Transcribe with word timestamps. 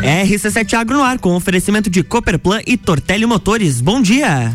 RC7 0.00 0.74
Agro 0.74 0.96
no 0.96 1.02
ar 1.02 1.18
com 1.18 1.34
oferecimento 1.34 1.90
de 1.90 2.02
Cooperplan 2.02 2.60
e 2.66 2.76
Tortelli 2.76 3.26
Motores. 3.26 3.80
Bom 3.80 4.00
dia. 4.00 4.54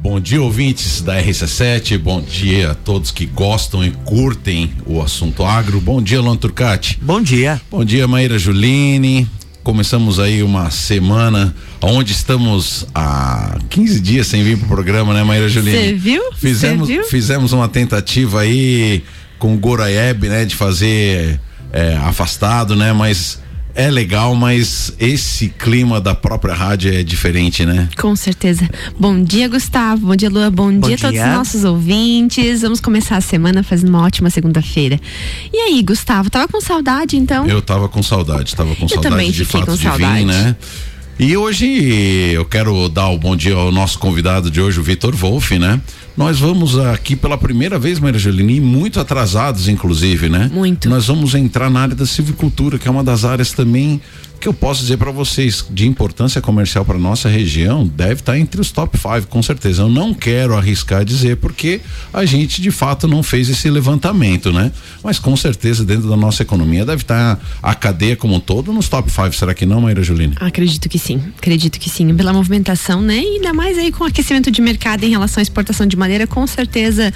Bom 0.00 0.18
dia, 0.18 0.40
ouvintes 0.40 1.02
da 1.02 1.20
RC7. 1.20 1.98
Bom 1.98 2.22
dia 2.22 2.70
a 2.70 2.74
todos 2.74 3.10
que 3.10 3.26
gostam 3.26 3.84
e 3.84 3.90
curtem 3.90 4.72
o 4.86 5.02
assunto 5.02 5.44
agro. 5.44 5.80
Bom 5.80 6.00
dia, 6.00 6.20
Luan 6.20 6.36
Turcati. 6.36 6.98
Bom 7.02 7.20
dia. 7.20 7.60
Bom 7.70 7.84
dia, 7.84 8.08
Maíra 8.08 8.38
Juline. 8.38 9.28
Começamos 9.62 10.20
aí 10.20 10.42
uma 10.42 10.70
semana 10.70 11.54
onde 11.82 12.12
estamos 12.12 12.86
há 12.94 13.58
15 13.68 14.00
dias 14.00 14.26
sem 14.28 14.44
vir 14.44 14.56
pro 14.56 14.68
programa, 14.68 15.12
né, 15.12 15.24
Maíra 15.24 15.48
Juline? 15.48 15.76
Você 15.76 15.94
viu? 15.94 16.22
Fizemos, 16.34 16.88
viu? 16.88 17.04
fizemos 17.04 17.52
uma 17.52 17.68
tentativa 17.68 18.42
aí 18.42 19.02
com 19.38 19.54
o 19.54 19.58
Goraieb, 19.58 20.28
né, 20.28 20.44
de 20.44 20.54
fazer 20.54 21.40
é, 21.72 21.96
afastado, 21.96 22.76
né, 22.76 22.92
mas 22.92 23.40
é 23.76 23.90
legal, 23.90 24.34
mas 24.34 24.92
esse 24.98 25.48
clima 25.50 26.00
da 26.00 26.14
própria 26.14 26.54
rádio 26.54 26.92
é 26.92 27.02
diferente, 27.02 27.64
né? 27.66 27.88
Com 27.98 28.16
certeza. 28.16 28.68
Bom 28.98 29.22
dia, 29.22 29.46
Gustavo. 29.48 30.06
Bom 30.06 30.16
dia, 30.16 30.30
Lua. 30.30 30.50
Bom, 30.50 30.72
Bom 30.72 30.86
dia 30.86 30.96
a 30.96 30.98
todos 30.98 31.14
dia. 31.14 31.26
os 31.28 31.32
nossos 31.34 31.62
ouvintes. 31.64 32.62
Vamos 32.62 32.80
começar 32.80 33.16
a 33.18 33.20
semana 33.20 33.62
fazendo 33.62 33.90
uma 33.90 34.02
ótima 34.02 34.30
segunda-feira. 34.30 34.98
E 35.52 35.56
aí, 35.58 35.82
Gustavo, 35.82 36.30
tava 36.30 36.48
com 36.48 36.60
saudade 36.60 37.16
então? 37.16 37.46
Eu 37.46 37.60
tava 37.60 37.88
com 37.88 38.02
saudade, 38.02 38.56
tava 38.56 38.74
com 38.74 38.84
Eu 38.84 38.88
saudade 38.88 39.14
também 39.14 39.30
de 39.30 39.44
fato 39.44 39.66
com 39.66 39.74
de 39.76 39.82
saudade. 39.82 40.18
vir, 40.20 40.24
né? 40.24 40.56
E 41.18 41.36
hoje 41.36 41.66
eu 42.34 42.44
quero 42.44 42.88
dar 42.88 43.08
o 43.08 43.18
bom 43.18 43.36
dia 43.36 43.54
ao 43.54 43.70
nosso 43.70 43.98
convidado 43.98 44.50
de 44.50 44.60
hoje, 44.60 44.80
o 44.80 44.82
Vitor 44.82 45.14
Wolff, 45.14 45.58
né? 45.58 45.80
Nós 46.16 46.40
vamos 46.40 46.78
aqui 46.78 47.14
pela 47.14 47.36
primeira 47.36 47.78
vez, 47.78 48.00
Maria 48.00 48.18
Juline, 48.18 48.56
e 48.56 48.60
muito 48.60 48.98
atrasados, 48.98 49.68
inclusive, 49.68 50.28
né? 50.30 50.50
Muito. 50.52 50.88
Nós 50.88 51.06
vamos 51.06 51.34
entrar 51.34 51.68
na 51.68 51.80
área 51.80 51.94
da 51.94 52.06
silvicultura, 52.06 52.78
que 52.78 52.88
é 52.88 52.90
uma 52.90 53.04
das 53.04 53.24
áreas 53.24 53.52
também 53.52 54.00
que 54.40 54.48
eu 54.48 54.54
posso 54.54 54.82
dizer 54.82 54.96
para 54.96 55.10
vocês 55.10 55.64
de 55.70 55.86
importância 55.86 56.40
comercial 56.40 56.84
para 56.84 56.98
nossa 56.98 57.28
região, 57.28 57.86
deve 57.86 58.14
estar 58.14 58.38
entre 58.38 58.60
os 58.60 58.70
top 58.70 58.96
5, 58.98 59.26
com 59.28 59.42
certeza. 59.42 59.82
Eu 59.82 59.88
não 59.88 60.12
quero 60.12 60.54
arriscar 60.54 61.04
dizer 61.04 61.36
porque 61.36 61.80
a 62.12 62.24
gente 62.24 62.60
de 62.60 62.70
fato 62.70 63.06
não 63.06 63.22
fez 63.22 63.48
esse 63.48 63.68
levantamento, 63.70 64.52
né? 64.52 64.72
Mas 65.02 65.18
com 65.18 65.36
certeza 65.36 65.84
dentro 65.84 66.08
da 66.08 66.16
nossa 66.16 66.42
economia 66.42 66.84
deve 66.84 67.02
estar 67.02 67.40
a 67.62 67.74
cadeia 67.74 68.16
como 68.16 68.34
um 68.34 68.40
todo 68.40 68.72
nos 68.72 68.88
top 68.88 69.10
5, 69.10 69.32
será 69.34 69.54
que 69.54 69.64
não, 69.64 69.80
Maíra 69.80 70.02
Juline? 70.02 70.34
Acredito 70.40 70.88
que 70.88 70.98
sim, 70.98 71.20
acredito 71.38 71.78
que 71.78 71.88
sim. 71.88 72.14
Pela 72.14 72.32
movimentação, 72.32 73.00
né? 73.00 73.18
E 73.18 73.36
ainda 73.36 73.52
mais 73.52 73.78
aí 73.78 73.90
com 73.92 74.04
o 74.04 74.06
aquecimento 74.06 74.50
de 74.50 74.60
mercado 74.60 75.04
em 75.04 75.10
relação 75.10 75.40
à 75.40 75.42
exportação 75.42 75.86
de 75.86 75.96
madeira, 75.96 76.26
com 76.26 76.46
certeza, 76.46 77.12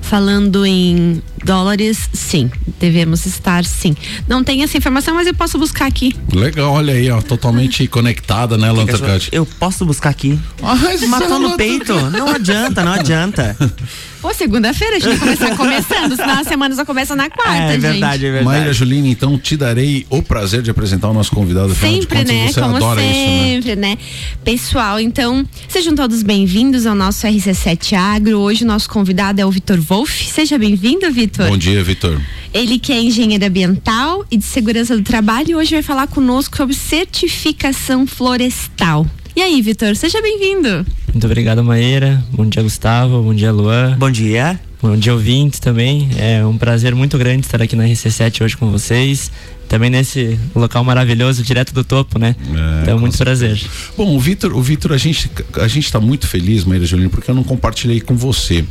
falando 0.00 0.64
em 0.66 1.22
dólares, 1.44 2.08
sim, 2.12 2.50
devemos 2.78 3.26
estar 3.26 3.64
sim. 3.64 3.94
Não 4.28 4.44
tenho 4.44 4.62
essa 4.62 4.76
informação, 4.76 5.14
mas 5.14 5.26
eu 5.26 5.34
posso 5.34 5.58
buscar 5.58 5.86
aqui. 5.86 6.14
Legal, 6.32 6.59
olha 6.62 6.94
aí, 6.94 7.10
ó, 7.10 7.20
totalmente 7.20 7.86
conectada, 7.88 8.56
né, 8.56 8.70
Lantercate? 8.70 9.28
Eu 9.32 9.44
posso 9.46 9.84
buscar 9.84 10.10
aqui. 10.10 10.38
Mas 10.60 11.00
Matou 11.08 11.38
no 11.38 11.56
peito. 11.56 11.94
Não 12.10 12.28
adianta, 12.28 12.84
não 12.84 12.92
adianta. 12.92 13.56
Pô, 14.20 14.34
segunda-feira 14.34 14.96
a 14.96 14.98
gente 14.98 15.16
vai 15.16 15.18
começar 15.18 15.56
começando, 15.56 16.14
senão 16.14 16.40
a 16.40 16.44
semana 16.44 16.74
só 16.74 16.84
começa 16.84 17.16
na 17.16 17.30
quarta, 17.30 17.52
É 17.54 17.72
gente. 17.72 17.80
verdade, 17.80 18.26
é 18.26 18.30
Maíra 18.42 18.64
verdade. 18.64 18.72
Juline, 18.78 19.10
então 19.10 19.38
te 19.38 19.56
darei 19.56 20.06
o 20.10 20.22
prazer 20.22 20.60
de 20.60 20.70
apresentar 20.70 21.08
o 21.08 21.14
nosso 21.14 21.30
convidado. 21.30 21.74
Sempre, 21.74 22.18
contas, 22.18 22.34
né? 22.34 22.48
Você 22.52 22.60
Como 22.60 22.76
adora 22.76 23.00
isso, 23.02 23.10
né? 23.10 23.24
sempre, 23.24 23.76
né? 23.76 23.98
Pessoal, 24.44 25.00
então, 25.00 25.46
sejam 25.68 25.94
todos 25.94 26.22
bem-vindos 26.22 26.84
ao 26.84 26.94
nosso 26.94 27.26
RC7 27.26 27.94
Agro. 27.96 28.40
Hoje 28.40 28.62
o 28.62 28.66
nosso 28.66 28.90
convidado 28.90 29.40
é 29.40 29.46
o 29.46 29.50
Vitor 29.50 29.80
Wolff. 29.80 30.26
Seja 30.30 30.58
bem-vindo, 30.58 31.10
Vitor. 31.10 31.48
Bom 31.48 31.56
dia, 31.56 31.82
Vitor. 31.82 32.20
Ele 32.52 32.78
que 32.78 32.92
é 32.92 33.00
engenheiro 33.00 33.44
ambiental 33.44 34.24
e 34.30 34.36
de 34.36 34.44
segurança 34.44 34.96
do 34.96 35.02
trabalho 35.02 35.50
e 35.50 35.54
hoje 35.54 35.70
vai 35.72 35.82
falar 35.82 36.08
conosco 36.08 36.56
sobre 36.56 36.74
certificação 36.74 38.06
florestal. 38.06 39.06
E 39.36 39.40
aí, 39.40 39.62
Vitor, 39.62 39.94
seja 39.94 40.20
bem-vindo. 40.20 40.84
Muito 41.12 41.24
obrigado, 41.24 41.62
Maíra. 41.62 42.22
Bom 42.32 42.44
dia, 42.44 42.62
Gustavo. 42.62 43.22
Bom 43.22 43.32
dia, 43.32 43.52
Luan. 43.52 43.96
Bom 43.96 44.10
dia. 44.10 44.60
Bom 44.82 44.96
dia, 44.96 45.12
ouvintes 45.12 45.60
também. 45.60 46.08
É 46.18 46.44
um 46.44 46.58
prazer 46.58 46.94
muito 46.94 47.16
grande 47.16 47.46
estar 47.46 47.62
aqui 47.62 47.76
na 47.76 47.84
RC7 47.84 48.44
hoje 48.44 48.56
com 48.56 48.70
vocês. 48.70 49.30
Também 49.70 49.88
nesse 49.88 50.36
local 50.52 50.82
maravilhoso, 50.82 51.44
direto 51.44 51.72
do 51.72 51.84
topo, 51.84 52.18
né? 52.18 52.34
É, 52.40 52.82
então, 52.82 52.94
com 52.94 53.02
muito 53.02 53.16
prazer. 53.16 53.56
Bom, 53.96 54.16
o 54.16 54.18
Vitor, 54.18 54.52
o 54.52 54.60
Vitor, 54.60 54.92
a 54.92 54.96
gente 54.96 55.30
a 55.54 55.68
gente 55.68 55.84
está 55.84 56.00
muito 56.00 56.26
feliz, 56.26 56.64
Maíra 56.64 56.84
Juline, 56.84 57.08
porque 57.08 57.30
eu 57.30 57.36
não 57.36 57.44
compartilhei 57.44 58.00
com 58.00 58.16
você, 58.16 58.64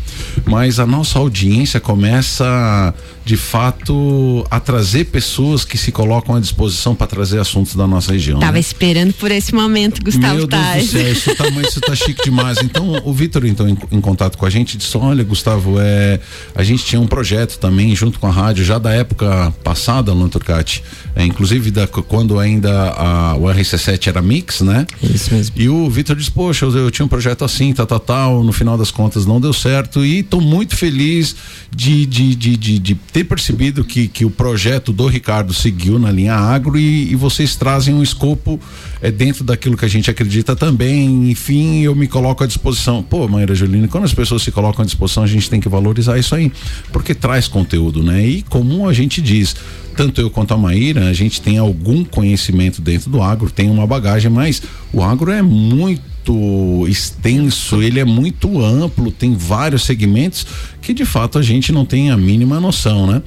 mas 0.46 0.78
a 0.78 0.86
nossa 0.86 1.18
audiência 1.18 1.80
começa 1.80 2.94
de 3.24 3.38
fato 3.38 4.46
a 4.50 4.60
trazer 4.60 5.06
pessoas 5.06 5.64
que 5.64 5.78
se 5.78 5.92
colocam 5.92 6.36
à 6.36 6.40
disposição 6.40 6.96
para 6.96 7.08
trazer 7.08 7.40
assuntos 7.40 7.76
da 7.76 7.88
nossa 7.88 8.12
região. 8.12 8.40
Tava 8.40 8.54
né? 8.54 8.60
esperando 8.60 9.14
por 9.14 9.32
esse 9.32 9.54
momento, 9.54 10.04
Gustavo 10.04 10.36
Meu 10.36 10.48
Deus 10.48 10.62
Tais. 10.62 10.86
do 10.88 10.92
céu, 10.92 11.12
isso 11.12 11.36
tá, 11.36 11.52
mas 11.52 11.68
isso 11.68 11.80
tá 11.80 11.96
chique 11.96 12.24
demais. 12.24 12.58
Então, 12.62 13.00
o 13.06 13.14
Vitor, 13.14 13.46
então, 13.46 13.70
em, 13.70 13.78
em 13.92 14.02
contato 14.02 14.38
com 14.38 14.46
a 14.46 14.50
gente, 14.50 14.78
disse: 14.78 14.98
Olha, 14.98 15.24
Gustavo, 15.24 15.80
é, 15.80 16.20
a 16.56 16.64
gente 16.64 16.84
tinha 16.84 17.00
um 17.00 17.08
projeto 17.08 17.58
também 17.58 17.96
junto 17.96 18.20
com 18.20 18.28
a 18.28 18.32
rádio, 18.32 18.66
já 18.66 18.80
da 18.80 18.92
época 18.92 19.54
passada, 19.64 20.12
Luan 20.12 20.28
Turcati, 20.28 20.84
é, 21.16 21.26
inclusive 21.26 21.72
da, 21.72 21.88
quando 21.88 22.40
ainda 22.40 22.92
a, 22.92 23.36
o 23.36 23.44
RC7 23.44 24.08
era 24.08 24.22
mix, 24.22 24.62
né? 24.62 24.86
Isso 25.04 25.34
mesmo. 25.34 25.56
E 25.58 25.70
o 25.70 25.90
Vitor 25.90 26.16
disse: 26.16 26.32
Poxa, 26.32 26.66
eu, 26.66 26.78
eu 26.78 26.92
tinha 26.92 27.06
um 27.06 27.10
projeto 27.10 27.44
assim, 27.44 27.74
tal, 27.74 27.86
tal, 27.86 28.00
tal. 28.00 28.44
No 28.44 28.52
final 28.52 28.78
das 28.78 28.92
contas 28.92 29.26
não 29.26 29.40
deu 29.40 29.54
certo. 29.54 30.06
E 30.06 30.20
estou 30.20 30.42
muito 30.42 30.76
feliz 30.76 31.36
de, 31.76 32.06
de, 32.06 32.36
de, 32.36 32.58
de, 32.58 32.80
de 32.80 32.96
ter 32.96 33.24
percebido 33.24 33.84
que, 33.84 34.08
que 34.08 34.26
o 34.26 34.30
projeto 34.30 34.92
do 34.94 35.08
Ricardo 35.08 35.54
seguiu 35.54 36.00
na 36.00 36.12
linha 36.12 36.36
agro 36.36 36.78
e, 36.78 37.12
e 37.12 37.16
vocês 37.16 37.56
trazem 37.56 37.94
um 37.94 38.04
escopo 38.04 38.60
é, 39.02 39.12
dentro 39.12 39.44
daquilo 39.44 39.78
que 39.78 39.86
a 39.86 39.90
gente 39.90 40.10
acredita 40.10 40.56
também. 40.56 41.30
Enfim, 41.30 41.82
eu 41.82 41.96
me 41.96 42.08
coloco 42.08 42.44
à 42.44 42.48
disposição. 42.48 43.04
Pô, 43.04 43.28
Maíra 43.28 43.56
Juline, 43.56 43.88
quando 43.88 44.06
as 44.06 44.14
pessoas 44.14 44.42
se 44.42 44.52
colocam 44.52 44.84
à 44.84 44.86
disposição, 44.86 45.24
a 45.24 45.28
gente 45.28 45.50
tem 45.50 45.60
que 45.60 45.70
valorizar 45.70 46.18
isso 46.18 46.36
aí, 46.36 46.52
porque 46.92 47.14
traz 47.14 47.48
conteúdo, 47.48 48.04
né? 48.04 48.26
E 48.26 48.42
como 48.44 48.88
a 48.88 48.94
gente 48.94 49.22
diz, 49.22 49.56
tanto 50.00 50.22
eu 50.22 50.30
quanto 50.30 50.54
a 50.54 50.58
Maíra, 50.58 51.10
a 51.10 51.14
gente 51.14 51.42
tem 51.42 51.58
algum 51.58 52.06
conhecimento 52.06 52.82
dentro 52.82 53.10
do 53.10 53.22
agro, 53.22 53.52
tem 53.52 53.70
uma 53.70 53.86
bagagem, 53.86 54.32
mas 54.32 54.62
o 54.94 55.04
agro 55.04 55.30
é 55.30 55.42
muito 55.42 56.86
extenso, 56.88 57.82
ele 57.82 58.00
é 58.00 58.06
muito 58.06 58.64
amplo, 58.64 59.12
tem 59.12 59.36
vários 59.36 59.84
segmentos 59.84 60.46
que 60.82 60.94
de 60.94 61.04
fato 61.04 61.38
a 61.38 61.42
gente 61.42 61.74
não 61.74 61.84
tem 61.84 62.12
a 62.12 62.16
mínima 62.16 62.62
noção, 62.62 63.08
né? 63.08 63.22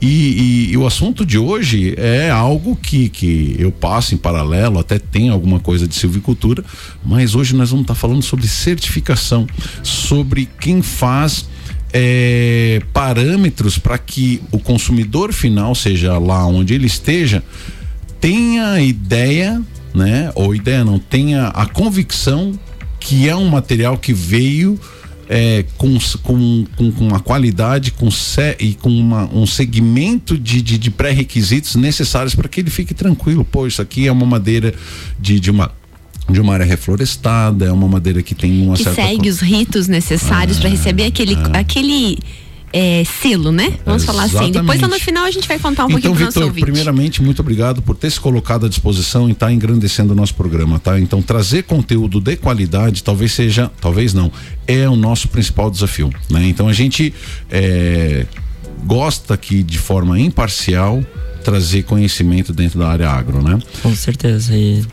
E, 0.00 0.06
e- 0.08 0.72
e 0.72 0.76
o 0.76 0.84
assunto 0.88 1.24
de 1.24 1.38
hoje 1.38 1.94
é 1.96 2.30
algo 2.30 2.74
que, 2.74 3.08
que 3.08 3.54
eu 3.56 3.70
passo 3.70 4.12
em 4.12 4.18
paralelo, 4.18 4.80
até 4.80 4.98
tem 4.98 5.28
alguma 5.28 5.60
coisa 5.60 5.86
de 5.86 5.94
silvicultura, 5.94 6.64
mas 7.04 7.36
hoje 7.36 7.54
nós 7.54 7.70
vamos 7.70 7.84
estar 7.84 7.94
falando 7.94 8.22
sobre 8.22 8.48
certificação, 8.48 9.46
sobre 9.84 10.48
quem 10.60 10.82
faz 10.82 11.48
é, 11.92 12.80
parâmetros 12.92 13.78
para 13.78 13.98
que 13.98 14.42
o 14.50 14.58
consumidor 14.58 15.32
final, 15.32 15.74
seja 15.74 16.18
lá 16.18 16.46
onde 16.46 16.74
ele 16.74 16.86
esteja, 16.86 17.42
tenha 18.20 18.80
ideia, 18.80 19.62
né? 19.94 20.30
Ou 20.34 20.54
ideia 20.54 20.84
não, 20.84 20.98
tenha 20.98 21.48
a 21.48 21.66
convicção 21.66 22.58
que 23.00 23.28
é 23.28 23.34
um 23.34 23.48
material 23.48 23.96
que 23.96 24.12
veio 24.12 24.78
é, 25.28 25.64
com, 25.76 25.98
com, 26.22 26.64
com 26.76 26.84
uma 26.98 27.20
qualidade 27.20 27.90
com 27.90 28.10
se, 28.10 28.56
e 28.58 28.74
com 28.74 28.88
uma, 28.88 29.24
um 29.32 29.46
segmento 29.46 30.38
de, 30.38 30.62
de, 30.62 30.78
de 30.78 30.90
pré-requisitos 30.90 31.76
necessários 31.76 32.34
para 32.34 32.48
que 32.48 32.60
ele 32.60 32.70
fique 32.70 32.94
tranquilo. 32.94 33.44
Pô, 33.44 33.66
isso 33.66 33.82
aqui 33.82 34.06
é 34.06 34.12
uma 34.12 34.26
madeira 34.26 34.74
de, 35.20 35.38
de 35.38 35.50
uma 35.50 35.70
de 36.28 36.40
uma 36.40 36.54
área 36.54 36.66
reflorestada, 36.66 37.66
é 37.66 37.72
uma 37.72 37.88
madeira 37.88 38.22
que 38.22 38.34
tem 38.34 38.62
uma 38.66 38.76
que 38.76 38.84
certa 38.84 39.02
segue 39.02 39.28
os 39.28 39.40
ritos 39.40 39.88
necessários 39.88 40.58
para 40.58 40.68
receber 40.68 41.04
aquele, 41.04 41.36
aquele 41.54 42.18
é, 42.72 43.02
selo, 43.04 43.50
né? 43.50 43.78
Vamos 43.84 44.04
falar 44.04 44.24
assim. 44.24 44.50
Depois 44.50 44.80
lá 44.80 44.88
no 44.88 44.94
Exatamente. 44.94 45.04
final 45.04 45.24
a 45.24 45.30
gente 45.30 45.48
vai 45.48 45.58
contar 45.58 45.84
um 45.84 45.88
então, 45.88 46.00
pouquinho 46.00 46.14
pro 46.14 46.24
nosso 46.26 46.42
ouvinte. 46.42 46.60
primeiramente, 46.60 47.22
muito 47.22 47.40
obrigado 47.40 47.80
por 47.80 47.96
ter 47.96 48.10
se 48.10 48.20
colocado 48.20 48.66
à 48.66 48.68
disposição 48.68 49.28
e 49.28 49.32
estar 49.32 49.52
engrandecendo 49.52 50.12
o 50.12 50.16
nosso 50.16 50.34
programa, 50.34 50.78
tá? 50.78 51.00
Então, 51.00 51.22
trazer 51.22 51.62
conteúdo 51.64 52.20
de 52.20 52.36
qualidade 52.36 53.02
talvez 53.02 53.32
seja, 53.32 53.70
talvez 53.80 54.12
não, 54.12 54.30
é 54.66 54.88
o 54.88 54.96
nosso 54.96 55.28
principal 55.28 55.70
desafio, 55.70 56.10
né? 56.28 56.46
Então, 56.46 56.68
a 56.68 56.72
gente 56.72 57.14
é, 57.50 58.26
gosta 58.84 59.34
aqui 59.34 59.62
de 59.62 59.78
forma 59.78 60.20
imparcial 60.20 61.02
trazer 61.42 61.84
conhecimento 61.84 62.52
dentro 62.52 62.78
da 62.78 62.88
área 62.88 63.08
agro, 63.08 63.42
né? 63.42 63.58
Com 63.82 63.94
certeza. 63.94 64.54
E 64.54 64.84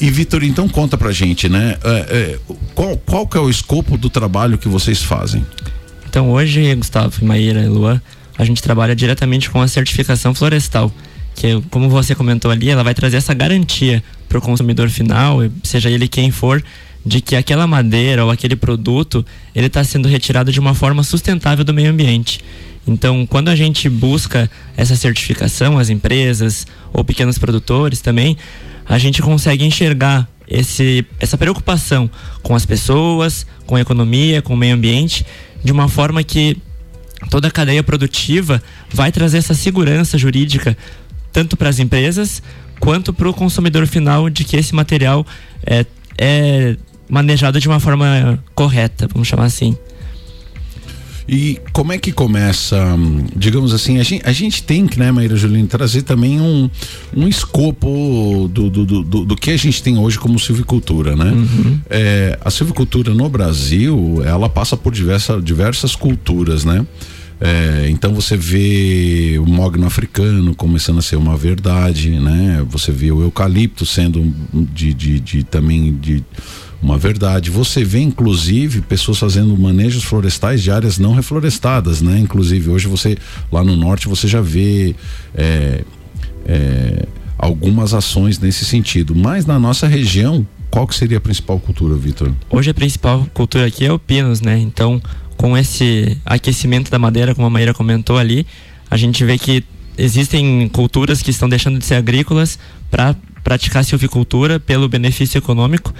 E 0.00 0.10
Vitor, 0.10 0.42
então 0.42 0.68
conta 0.68 0.98
pra 0.98 1.12
gente, 1.12 1.48
né? 1.48 1.76
É, 1.82 1.90
é, 1.90 2.38
qual, 2.74 2.96
qual 2.98 3.26
que 3.26 3.36
é 3.36 3.40
o 3.40 3.48
escopo 3.48 3.96
do 3.96 4.10
trabalho 4.10 4.58
que 4.58 4.68
vocês 4.68 5.02
fazem? 5.02 5.44
Então 6.08 6.30
hoje, 6.30 6.74
Gustavo, 6.74 7.24
Maíra 7.24 7.62
e 7.62 7.68
Luan, 7.68 8.00
a 8.36 8.44
gente 8.44 8.62
trabalha 8.62 8.94
diretamente 8.94 9.50
com 9.50 9.60
a 9.60 9.68
certificação 9.68 10.34
florestal, 10.34 10.92
que 11.34 11.60
como 11.70 11.88
você 11.88 12.14
comentou 12.14 12.50
ali, 12.50 12.68
ela 12.68 12.82
vai 12.82 12.94
trazer 12.94 13.16
essa 13.16 13.34
garantia 13.34 14.02
para 14.28 14.38
o 14.38 14.40
consumidor 14.40 14.88
final, 14.88 15.38
seja 15.62 15.90
ele 15.90 16.08
quem 16.08 16.30
for, 16.30 16.62
de 17.06 17.20
que 17.20 17.36
aquela 17.36 17.66
madeira 17.66 18.24
ou 18.24 18.30
aquele 18.30 18.56
produto 18.56 19.24
ele 19.54 19.66
está 19.66 19.84
sendo 19.84 20.08
retirado 20.08 20.50
de 20.50 20.58
uma 20.58 20.74
forma 20.74 21.02
sustentável 21.02 21.64
do 21.64 21.74
meio 21.74 21.90
ambiente. 21.90 22.40
Então, 22.86 23.26
quando 23.26 23.48
a 23.48 23.56
gente 23.56 23.88
busca 23.88 24.50
essa 24.76 24.94
certificação, 24.96 25.78
as 25.78 25.88
empresas 25.88 26.66
ou 26.92 27.04
pequenos 27.04 27.38
produtores 27.38 28.00
também, 28.00 28.36
a 28.86 28.98
gente 28.98 29.22
consegue 29.22 29.64
enxergar 29.64 30.28
esse, 30.48 31.06
essa 31.18 31.38
preocupação 31.38 32.10
com 32.42 32.54
as 32.54 32.66
pessoas, 32.66 33.46
com 33.66 33.76
a 33.76 33.80
economia, 33.80 34.42
com 34.42 34.54
o 34.54 34.56
meio 34.56 34.74
ambiente, 34.74 35.24
de 35.62 35.72
uma 35.72 35.88
forma 35.88 36.22
que 36.22 36.56
toda 37.30 37.48
a 37.48 37.50
cadeia 37.50 37.82
produtiva 37.82 38.62
vai 38.90 39.10
trazer 39.10 39.38
essa 39.38 39.54
segurança 39.54 40.18
jurídica 40.18 40.76
tanto 41.32 41.56
para 41.56 41.68
as 41.68 41.78
empresas 41.78 42.42
quanto 42.78 43.12
para 43.12 43.28
o 43.28 43.34
consumidor 43.34 43.86
final 43.86 44.28
de 44.28 44.44
que 44.44 44.56
esse 44.56 44.74
material 44.74 45.26
é, 45.66 45.84
é 46.18 46.76
manejado 47.08 47.58
de 47.58 47.66
uma 47.66 47.80
forma 47.80 48.42
correta, 48.54 49.08
vamos 49.12 49.26
chamar 49.26 49.44
assim. 49.44 49.76
E 51.26 51.58
como 51.72 51.92
é 51.92 51.98
que 51.98 52.12
começa, 52.12 52.76
digamos 53.34 53.72
assim, 53.72 53.98
a 53.98 54.02
gente, 54.02 54.22
a 54.26 54.32
gente 54.32 54.62
tem 54.62 54.86
que, 54.86 54.98
né, 54.98 55.10
Maíra 55.10 55.36
Juliana, 55.36 55.66
trazer 55.66 56.02
também 56.02 56.40
um, 56.40 56.68
um 57.16 57.26
escopo 57.26 58.48
do, 58.52 58.68
do, 58.68 58.84
do, 58.84 59.24
do, 59.24 59.36
que 59.36 59.50
a 59.50 59.56
gente 59.56 59.82
tem 59.82 59.96
hoje 59.96 60.18
como 60.18 60.38
silvicultura, 60.38 61.16
né? 61.16 61.32
Uhum. 61.32 61.80
É, 61.88 62.38
a 62.44 62.50
silvicultura 62.50 63.14
no 63.14 63.28
Brasil, 63.28 64.22
ela 64.24 64.50
passa 64.50 64.76
por 64.76 64.92
diversa, 64.92 65.40
diversas 65.40 65.96
culturas, 65.96 66.64
né? 66.64 66.84
É, 67.40 67.88
então 67.90 68.14
você 68.14 68.36
vê 68.36 69.38
o 69.38 69.46
mogno 69.46 69.86
africano 69.86 70.54
começando 70.54 70.98
a 70.98 71.02
ser 71.02 71.16
uma 71.16 71.36
verdade, 71.36 72.10
né? 72.10 72.64
Você 72.68 72.92
vê 72.92 73.10
o 73.10 73.22
eucalipto 73.22 73.84
sendo 73.84 74.32
de, 74.52 74.94
de, 74.94 75.20
de 75.20 75.42
também 75.42 75.94
de 75.96 76.22
uma 76.84 76.98
verdade. 76.98 77.50
Você 77.50 77.82
vê, 77.82 78.00
inclusive, 78.00 78.82
pessoas 78.82 79.18
fazendo 79.18 79.56
manejos 79.56 80.04
florestais 80.04 80.62
de 80.62 80.70
áreas 80.70 80.98
não 80.98 81.14
reflorestadas, 81.14 82.02
né? 82.02 82.18
Inclusive, 82.18 82.68
hoje 82.68 82.86
você, 82.86 83.16
lá 83.50 83.64
no 83.64 83.74
norte, 83.74 84.06
você 84.06 84.28
já 84.28 84.42
vê 84.42 84.94
é, 85.34 85.82
é, 86.44 87.06
algumas 87.38 87.94
ações 87.94 88.38
nesse 88.38 88.66
sentido. 88.66 89.14
Mas 89.14 89.46
na 89.46 89.58
nossa 89.58 89.88
região, 89.88 90.46
qual 90.70 90.86
que 90.86 90.94
seria 90.94 91.16
a 91.16 91.20
principal 91.20 91.58
cultura, 91.58 91.94
Vitor? 91.94 92.30
Hoje 92.50 92.70
a 92.70 92.74
principal 92.74 93.26
cultura 93.32 93.66
aqui 93.66 93.86
é 93.86 93.92
o 93.92 93.98
pinos, 93.98 94.42
né? 94.42 94.58
Então, 94.58 95.00
com 95.38 95.56
esse 95.56 96.18
aquecimento 96.26 96.90
da 96.90 96.98
madeira, 96.98 97.34
como 97.34 97.46
a 97.46 97.50
Maíra 97.50 97.72
comentou 97.72 98.18
ali, 98.18 98.46
a 98.90 98.98
gente 98.98 99.24
vê 99.24 99.38
que 99.38 99.64
existem 99.96 100.68
culturas 100.68 101.22
que 101.22 101.30
estão 101.30 101.48
deixando 101.48 101.78
de 101.78 101.86
ser 101.86 101.94
agrícolas 101.94 102.58
para 102.90 103.16
praticar 103.42 103.84
silvicultura 103.84 104.60
pelo 104.60 104.86
benefício 104.86 105.38
econômico 105.38 105.94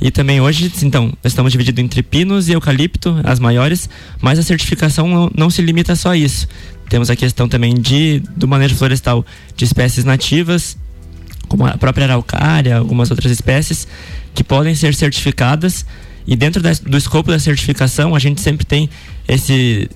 e 0.00 0.10
também 0.10 0.40
hoje, 0.40 0.70
então, 0.82 1.12
estamos 1.24 1.52
divididos 1.52 1.82
entre 1.82 2.02
pinos 2.02 2.48
e 2.48 2.52
eucalipto, 2.52 3.20
as 3.24 3.38
maiores, 3.38 3.88
mas 4.20 4.38
a 4.38 4.42
certificação 4.42 5.08
não, 5.08 5.30
não 5.36 5.50
se 5.50 5.62
limita 5.62 5.94
só 5.96 6.10
a 6.10 6.16
isso. 6.16 6.48
Temos 6.88 7.08
a 7.10 7.16
questão 7.16 7.48
também 7.48 7.74
de, 7.74 8.22
do 8.36 8.46
manejo 8.46 8.74
florestal 8.74 9.24
de 9.56 9.64
espécies 9.64 10.04
nativas, 10.04 10.76
como 11.48 11.66
a 11.66 11.78
própria 11.78 12.04
araucária, 12.04 12.76
algumas 12.76 13.10
outras 13.10 13.30
espécies, 13.30 13.86
que 14.34 14.42
podem 14.42 14.74
ser 14.74 14.94
certificadas. 14.94 15.86
E 16.26 16.34
dentro 16.36 16.62
da, 16.62 16.72
do 16.72 16.96
escopo 16.96 17.30
da 17.30 17.38
certificação, 17.38 18.14
a 18.14 18.18
gente 18.18 18.40
sempre 18.40 18.66
tem 18.66 18.90
esse, 19.28 19.88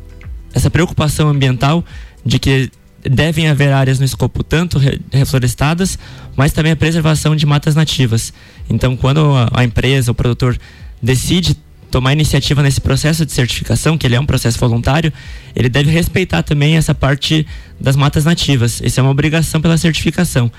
essa 0.55 0.71
preocupação 0.71 1.29
ambiental 1.29 1.85
de 2.25 2.39
que 2.39 2.71
devem 3.03 3.49
haver 3.49 3.73
áreas 3.73 3.99
no 3.99 4.05
escopo 4.05 4.43
tanto 4.43 4.81
reflorestadas, 5.13 5.99
mas 6.37 6.53
também 6.53 6.73
a 6.73 6.77
preservação 6.77 7.37
de 7.37 7.47
matas 7.47 7.75
nativas. 7.75 8.33
Então, 8.69 8.97
quando 8.97 9.33
a, 9.53 9.65
empresa, 9.65 10.11
o 10.11 10.15
produtor 10.15 10.59
decide 11.03 11.57
tomar 11.91 12.13
iniciativa 12.13 12.63
nesse 12.63 12.81
processo 12.81 13.25
de 13.25 13.33
certificação, 13.33 13.97
que 13.97 14.07
ele 14.07 14.15
é 14.15 14.21
um 14.21 14.27
processo 14.27 14.59
voluntário, 14.59 15.13
ele 15.55 15.69
deve 15.69 15.91
respeitar 15.91 16.43
também 16.43 16.77
essa 16.77 16.95
parte 16.95 17.47
das 17.81 17.97
matas 17.97 18.25
nativas. 18.25 18.81
Isso 18.85 19.01
é 19.01 19.03
uma 19.03 19.13
obrigação 19.13 19.61
pela 19.61 19.77
certificação. 19.79 20.51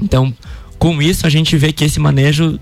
Então, 0.00 0.34
com 0.78 1.00
isso, 1.00 1.26
a 1.26 1.30
gente 1.30 1.56
vê 1.56 1.72
que 1.72 1.84
esse 1.84 2.00
manejo 2.00 2.58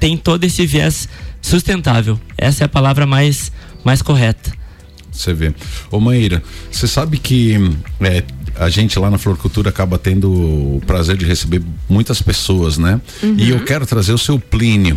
tem 0.00 0.16
todo 0.16 0.44
esse 0.44 0.64
viés 0.64 1.08
sustentável. 1.42 2.18
Essa 2.36 2.64
é 2.64 2.66
a 2.66 2.68
palavra 2.68 3.06
mais, 3.06 3.52
mais 3.84 4.00
correta. 4.00 4.57
Você 5.18 5.34
vê. 5.34 5.52
Ô 5.90 5.98
Maíra, 5.98 6.42
você 6.70 6.86
sabe 6.86 7.18
que 7.18 7.56
é, 8.00 8.22
a 8.54 8.68
gente 8.70 8.96
lá 8.98 9.10
na 9.10 9.18
Floricultura 9.18 9.68
acaba 9.68 9.98
tendo 9.98 10.30
o 10.30 10.80
prazer 10.86 11.16
de 11.16 11.24
receber 11.24 11.60
muitas 11.88 12.22
pessoas, 12.22 12.78
né? 12.78 13.00
Uhum. 13.20 13.34
E 13.36 13.50
eu 13.50 13.64
quero 13.64 13.84
trazer 13.84 14.12
o 14.12 14.18
seu 14.18 14.38
Plínio. 14.38 14.96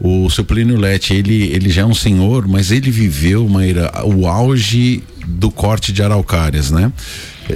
O 0.00 0.28
seu 0.28 0.44
Plínio 0.44 0.76
Lete, 0.76 1.14
ele, 1.14 1.44
ele 1.52 1.70
já 1.70 1.82
é 1.82 1.86
um 1.86 1.94
senhor, 1.94 2.48
mas 2.48 2.72
ele 2.72 2.90
viveu, 2.90 3.48
Maíra, 3.48 3.92
o 4.04 4.26
auge 4.26 5.04
do 5.24 5.48
corte 5.52 5.92
de 5.92 6.02
araucárias, 6.02 6.72
né? 6.72 6.92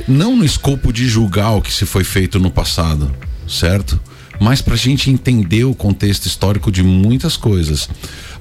Não 0.06 0.36
no 0.36 0.44
escopo 0.44 0.92
de 0.92 1.08
julgar 1.08 1.50
o 1.56 1.62
que 1.62 1.72
se 1.72 1.84
foi 1.84 2.04
feito 2.04 2.38
no 2.38 2.50
passado, 2.50 3.10
certo? 3.48 4.00
Mas 4.40 4.62
para 4.62 4.74
a 4.74 4.78
gente 4.78 5.10
entender 5.10 5.64
o 5.64 5.74
contexto 5.74 6.26
histórico 6.26 6.70
de 6.70 6.84
muitas 6.84 7.36
coisas. 7.36 7.88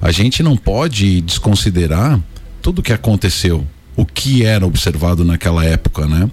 A 0.00 0.12
gente 0.12 0.42
não 0.42 0.56
pode 0.56 1.20
desconsiderar 1.22 2.20
tudo 2.66 2.82
que 2.82 2.92
aconteceu, 2.92 3.64
o 3.94 4.04
que 4.04 4.44
era 4.44 4.66
observado 4.66 5.24
naquela 5.24 5.64
época, 5.64 6.04
né? 6.08 6.28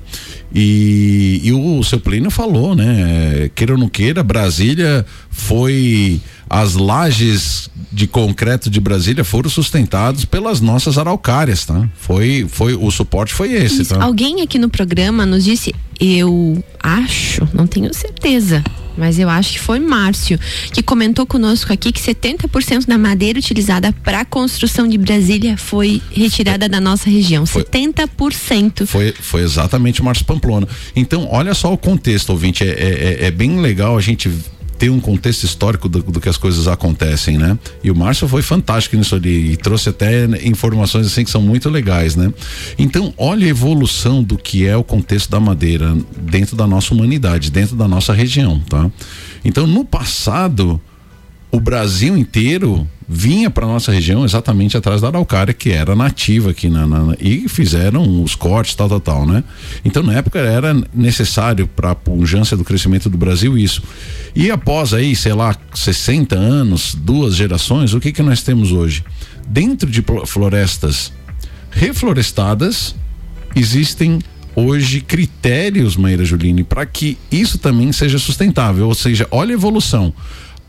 E, 0.51 1.39
e 1.43 1.53
o 1.53 1.83
seu 1.83 1.99
Plínio 1.99 2.31
falou, 2.31 2.73
né? 2.73 3.51
Queira 3.53 3.73
ou 3.73 3.77
não 3.77 3.87
queira, 3.87 4.23
Brasília 4.23 5.05
foi 5.29 6.19
as 6.49 6.73
lajes 6.73 7.69
de 7.91 8.07
concreto 8.07 8.67
de 8.67 8.79
Brasília 8.79 9.23
foram 9.23 9.47
sustentados 9.47 10.25
pelas 10.25 10.59
nossas 10.59 10.97
araucárias, 10.97 11.65
tá? 11.65 11.87
Foi, 11.99 12.47
foi 12.49 12.73
o 12.73 12.89
suporte 12.89 13.31
foi 13.31 13.53
esse, 13.53 13.83
Isso. 13.83 13.93
tá? 13.93 14.03
Alguém 14.03 14.41
aqui 14.41 14.57
no 14.57 14.69
programa 14.69 15.27
nos 15.27 15.43
disse, 15.43 15.71
eu 15.99 16.63
acho, 16.81 17.47
não 17.53 17.67
tenho 17.67 17.93
certeza, 17.93 18.63
mas 18.97 19.19
eu 19.19 19.29
acho 19.29 19.53
que 19.53 19.59
foi 19.59 19.79
Márcio, 19.79 20.39
que 20.71 20.81
comentou 20.81 21.25
conosco 21.25 21.71
aqui 21.71 21.91
que 21.91 22.01
70% 22.01 22.85
da 22.85 22.97
madeira 22.97 23.39
utilizada 23.39 23.91
para 24.03 24.21
a 24.21 24.25
construção 24.25 24.87
de 24.87 24.97
Brasília 24.97 25.57
foi 25.57 26.01
retirada 26.11 26.69
da 26.69 26.79
nossa 26.79 27.09
região. 27.09 27.45
Foi, 27.45 27.63
70%. 27.63 28.85
Foi, 28.85 29.11
foi 29.11 29.41
exatamente 29.41 30.01
o 30.01 30.03
Márcio 30.03 30.25
Pamplona. 30.25 30.67
Então, 30.95 31.27
olha 31.31 31.53
só 31.53 31.73
o 31.73 31.77
contexto, 31.77 32.29
ouvinte. 32.29 32.63
É, 32.63 32.67
é, 32.67 33.25
é 33.25 33.31
bem 33.31 33.59
legal 33.59 33.97
a 33.97 34.01
gente 34.01 34.29
ter 34.83 34.89
um 34.89 34.99
contexto 34.99 35.45
histórico 35.45 35.87
do, 35.87 36.03
do, 36.03 36.19
que 36.19 36.27
as 36.27 36.35
coisas 36.35 36.67
acontecem, 36.67 37.37
né? 37.37 37.57
E 37.81 37.89
o 37.89 37.95
Márcio 37.95 38.27
foi 38.27 38.41
fantástico 38.41 38.97
nisso 38.97 39.15
ali 39.15 39.53
e 39.53 39.55
trouxe 39.55 39.87
até 39.87 40.25
informações 40.45 41.07
assim 41.07 41.23
que 41.23 41.31
são 41.31 41.41
muito 41.41 41.69
legais, 41.69 42.17
né? 42.17 42.33
Então, 42.77 43.13
olha 43.17 43.47
a 43.47 43.49
evolução 43.49 44.21
do 44.21 44.37
que 44.37 44.67
é 44.67 44.75
o 44.75 44.83
contexto 44.83 45.29
da 45.29 45.39
madeira 45.39 45.95
dentro 46.17 46.57
da 46.57 46.67
nossa 46.67 46.93
humanidade, 46.93 47.49
dentro 47.49 47.77
da 47.77 47.87
nossa 47.87 48.11
região, 48.11 48.59
tá? 48.59 48.91
Então, 49.45 49.65
no 49.65 49.85
passado, 49.85 50.81
o 51.53 51.59
Brasil 51.59 52.17
inteiro 52.17 52.87
vinha 53.07 53.47
para 53.47 53.67
nossa 53.67 53.91
região 53.91 54.25
exatamente 54.25 54.75
atrás 54.75 54.99
da 54.99 55.09
araucária 55.09 55.53
que 55.53 55.69
era 55.69 55.95
nativa 55.95 56.49
aqui 56.49 56.67
na, 56.67 56.87
na, 56.87 57.15
e 57.19 57.47
fizeram 57.47 58.23
os 58.23 58.33
cortes 58.33 58.73
tal 58.73 58.89
tal 58.89 58.99
tal 58.99 59.25
né? 59.27 59.43
Então 59.85 60.01
na 60.01 60.13
época 60.13 60.39
era 60.39 60.75
necessário 60.91 61.67
para 61.67 61.91
a 61.91 61.95
pujança 61.95 62.57
do 62.57 62.63
crescimento 62.63 63.07
do 63.07 63.19
Brasil 63.19 63.55
isso. 63.55 63.83
E 64.35 64.49
após 64.49 64.95
aí 64.95 65.15
sei 65.15 65.33
lá 65.33 65.55
60 65.75 66.35
anos 66.35 66.95
duas 66.95 67.35
gerações 67.35 67.93
o 67.93 67.99
que 67.99 68.11
que 68.11 68.23
nós 68.23 68.41
temos 68.41 68.71
hoje? 68.71 69.03
Dentro 69.47 69.87
de 69.91 70.03
florestas 70.25 71.13
reflorestadas 71.69 72.95
existem 73.55 74.17
hoje 74.55 75.01
critérios 75.01 75.95
Maíra 75.95 76.25
Juline 76.25 76.63
para 76.63 76.83
que 76.83 77.15
isso 77.31 77.59
também 77.59 77.91
seja 77.91 78.17
sustentável. 78.17 78.87
Ou 78.87 78.95
seja 78.95 79.27
olha 79.29 79.51
a 79.51 79.53
evolução 79.53 80.11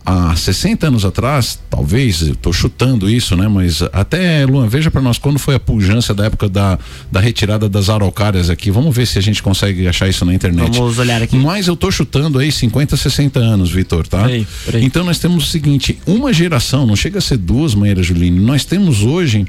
há 0.04 0.36
60 0.36 0.88
anos 0.88 1.04
atrás, 1.04 1.58
talvez, 1.70 2.20
estou 2.20 2.52
chutando 2.52 3.08
isso, 3.08 3.36
né? 3.36 3.48
Mas 3.48 3.82
até, 3.92 4.44
Luan, 4.44 4.68
veja 4.68 4.90
para 4.90 5.00
nós 5.00 5.16
quando 5.16 5.38
foi 5.38 5.54
a 5.54 5.60
pujança 5.60 6.12
da 6.12 6.26
época 6.26 6.48
da, 6.48 6.78
da 7.10 7.20
retirada 7.20 7.68
das 7.68 7.88
araucárias 7.88 8.50
aqui. 8.50 8.70
Vamos 8.70 8.94
ver 8.94 9.06
se 9.06 9.18
a 9.18 9.22
gente 9.22 9.42
consegue 9.42 9.88
achar 9.88 10.08
isso 10.08 10.24
na 10.24 10.34
internet. 10.34 10.76
Vamos 10.76 10.98
olhar 10.98 11.22
aqui. 11.22 11.36
Mas 11.36 11.66
eu 11.66 11.74
estou 11.74 11.90
chutando 11.90 12.38
aí 12.38 12.52
50, 12.52 12.96
60 12.96 13.40
anos, 13.40 13.70
Vitor, 13.70 14.06
tá? 14.06 14.22
Peraí, 14.22 14.46
peraí. 14.66 14.84
Então 14.84 15.04
nós 15.04 15.18
temos 15.18 15.44
o 15.44 15.46
seguinte, 15.46 15.98
uma 16.06 16.32
geração, 16.32 16.86
não 16.86 16.96
chega 16.96 17.18
a 17.18 17.22
ser 17.22 17.38
duas, 17.38 17.74
Maíra 17.74 18.02
Juline, 18.02 18.38
nós 18.38 18.64
temos 18.64 19.02
hoje 19.02 19.46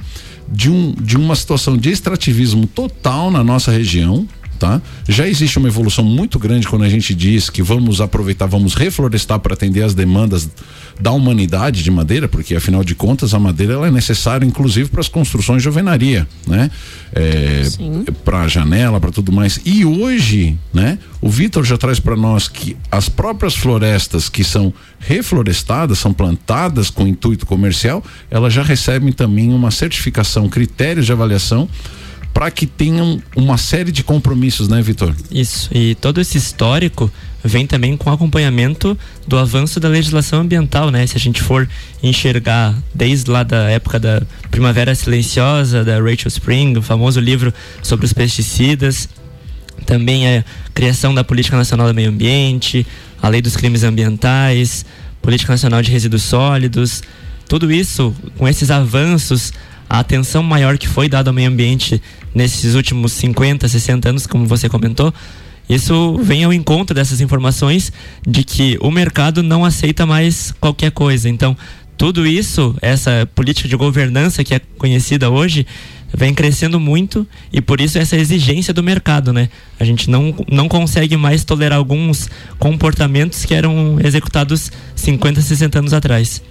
de, 0.48 0.70
um, 0.70 0.94
de 0.94 1.18
uma 1.18 1.36
situação 1.36 1.76
de 1.76 1.90
extrativismo 1.90 2.66
total 2.68 3.30
na 3.30 3.44
nossa 3.44 3.72
região, 3.72 4.28
tá? 4.66 4.82
Já 5.08 5.28
existe 5.28 5.60
uma 5.60 5.68
evolução 5.68 6.04
muito 6.04 6.40
grande 6.40 6.68
quando 6.68 6.84
a 6.84 6.90
gente 6.90 7.14
diz 7.14 7.52
que 7.52 7.62
vamos 7.62 8.02
aproveitar, 8.02 8.48
vamos 8.48 8.74
reflorestar 8.74 9.40
para 9.40 9.54
atender 9.54 9.84
as 9.84 9.94
demandas 9.94 10.50
da 11.00 11.12
humanidade 11.12 11.84
de 11.84 11.92
madeira, 11.92 12.28
porque 12.28 12.56
afinal 12.56 12.84
de 12.84 12.96
contas 12.96 13.34
a 13.34 13.40
madeira 13.40 13.74
ela 13.74 13.88
é 13.88 13.92
necessária 13.92 14.46
inclusive 14.46 14.90
para 14.90 15.02
as 15.02 15.08
construções 15.08 15.62
de 15.62 15.68
alvenaria, 15.68 16.28
né? 16.48 16.72
É, 17.14 17.64
para 18.24 18.48
janela, 18.48 19.00
para 19.00 19.12
tudo 19.12 19.32
mais. 19.32 19.60
E 19.64 19.86
hoje, 19.86 20.58
né? 20.74 20.98
O 21.22 21.30
Vitor 21.30 21.64
já 21.64 21.78
traz 21.78 22.00
para 22.00 22.16
nós 22.16 22.48
que 22.48 22.76
as 22.92 23.08
próprias 23.08 23.56
florestas 23.56 24.30
que 24.30 24.44
são 24.44 24.74
reflorestadas, 25.00 26.00
são 26.00 26.14
plantadas 26.14 26.90
com 26.90 27.08
intuito 27.08 27.46
comercial, 27.46 28.04
elas 28.32 28.54
já 28.54 28.64
recebem 28.64 29.12
também 29.12 29.54
uma 29.54 29.70
certificação, 29.70 30.50
critérios 30.50 31.06
de 31.06 31.12
avaliação 31.12 31.70
para 32.36 32.52
que 32.52 32.68
tenham 32.68 33.24
uma 33.34 33.58
série 33.58 33.94
de 33.94 34.04
compromissos, 34.04 34.68
né, 34.68 34.82
Vitor? 34.82 35.16
Isso. 35.32 35.70
E 35.74 35.96
todo 35.96 36.20
esse 36.20 36.38
histórico 36.38 37.10
vem 37.42 37.66
também 37.66 37.96
com 37.96 38.12
acompanhamento 38.12 38.98
do 39.26 39.38
avanço 39.38 39.80
da 39.80 39.88
legislação 39.88 40.42
ambiental, 40.42 40.92
né? 40.92 41.08
Se 41.08 41.16
a 41.16 41.20
gente 41.20 41.42
for 41.42 41.66
enxergar 42.04 42.76
desde 42.94 43.32
lá 43.32 43.42
da 43.42 43.70
época 43.70 43.98
da 43.98 44.22
Primavera 44.52 44.94
Silenciosa, 44.94 45.86
da 45.86 45.98
Rachel 45.98 46.28
Spring, 46.28 46.78
o 46.78 46.82
famoso 46.82 47.22
livro 47.22 47.54
sobre 47.82 48.06
os 48.06 48.12
pesticidas, 48.12 49.08
também 49.86 50.28
a 50.28 50.44
criação 50.74 51.16
da 51.16 51.24
Política 51.24 51.56
Nacional 51.56 51.88
do 51.88 51.94
Meio 51.94 52.10
Ambiente, 52.10 52.86
a 53.22 53.30
Lei 53.30 53.42
dos 53.42 53.56
Crimes 53.56 53.82
Ambientais, 53.82 54.86
Política 55.22 55.54
Nacional 55.54 55.82
de 55.82 55.90
Resíduos 55.90 56.24
Sólidos, 56.24 57.02
tudo 57.48 57.72
isso, 57.72 58.14
com 58.38 58.46
esses 58.46 58.70
avanços, 58.70 59.54
a 59.90 60.00
atenção 60.00 60.44
maior 60.44 60.78
que 60.78 60.88
foi 60.88 61.08
dada 61.08 61.30
ao 61.30 61.34
meio 61.34 61.50
ambiente 61.50 62.02
nesses 62.34 62.76
últimos 62.76 63.12
50, 63.14 63.68
60 63.68 64.10
anos, 64.10 64.28
como 64.28 64.46
você 64.46 64.68
comentou, 64.68 65.14
isso 65.68 66.18
vem 66.22 66.44
ao 66.44 66.54
encontro 66.54 66.94
dessas 66.94 67.22
informações 67.22 67.92
de 68.26 68.44
que 68.44 68.78
o 68.82 68.92
mercado 68.92 69.42
não 69.42 69.66
aceita 69.66 70.06
mais 70.06 70.54
qualquer 70.60 70.92
coisa. 70.92 71.28
Então, 71.28 71.58
tudo 71.98 72.28
isso, 72.28 72.76
essa 72.82 73.28
política 73.34 73.68
de 73.68 73.76
governança 73.76 74.44
que 74.44 74.54
é 74.54 74.62
conhecida 74.78 75.30
hoje, 75.30 75.66
vem 76.14 76.34
crescendo 76.34 76.80
muito 76.80 77.28
e 77.52 77.62
por 77.62 77.82
isso 77.82 77.98
essa 77.98 78.16
exigência 78.16 78.74
do 78.74 78.84
mercado, 78.84 79.34
né? 79.34 79.50
A 79.80 79.84
gente 79.84 80.10
não, 80.10 80.34
não 80.50 80.68
consegue 80.68 81.18
mais 81.18 81.44
tolerar 81.44 81.78
alguns 81.78 82.30
comportamentos 82.60 83.44
que 83.44 83.54
eram 83.54 84.00
executados 84.04 84.72
50, 84.96 85.42
60 85.42 85.80
anos 85.80 85.94
atrás. 85.94 86.42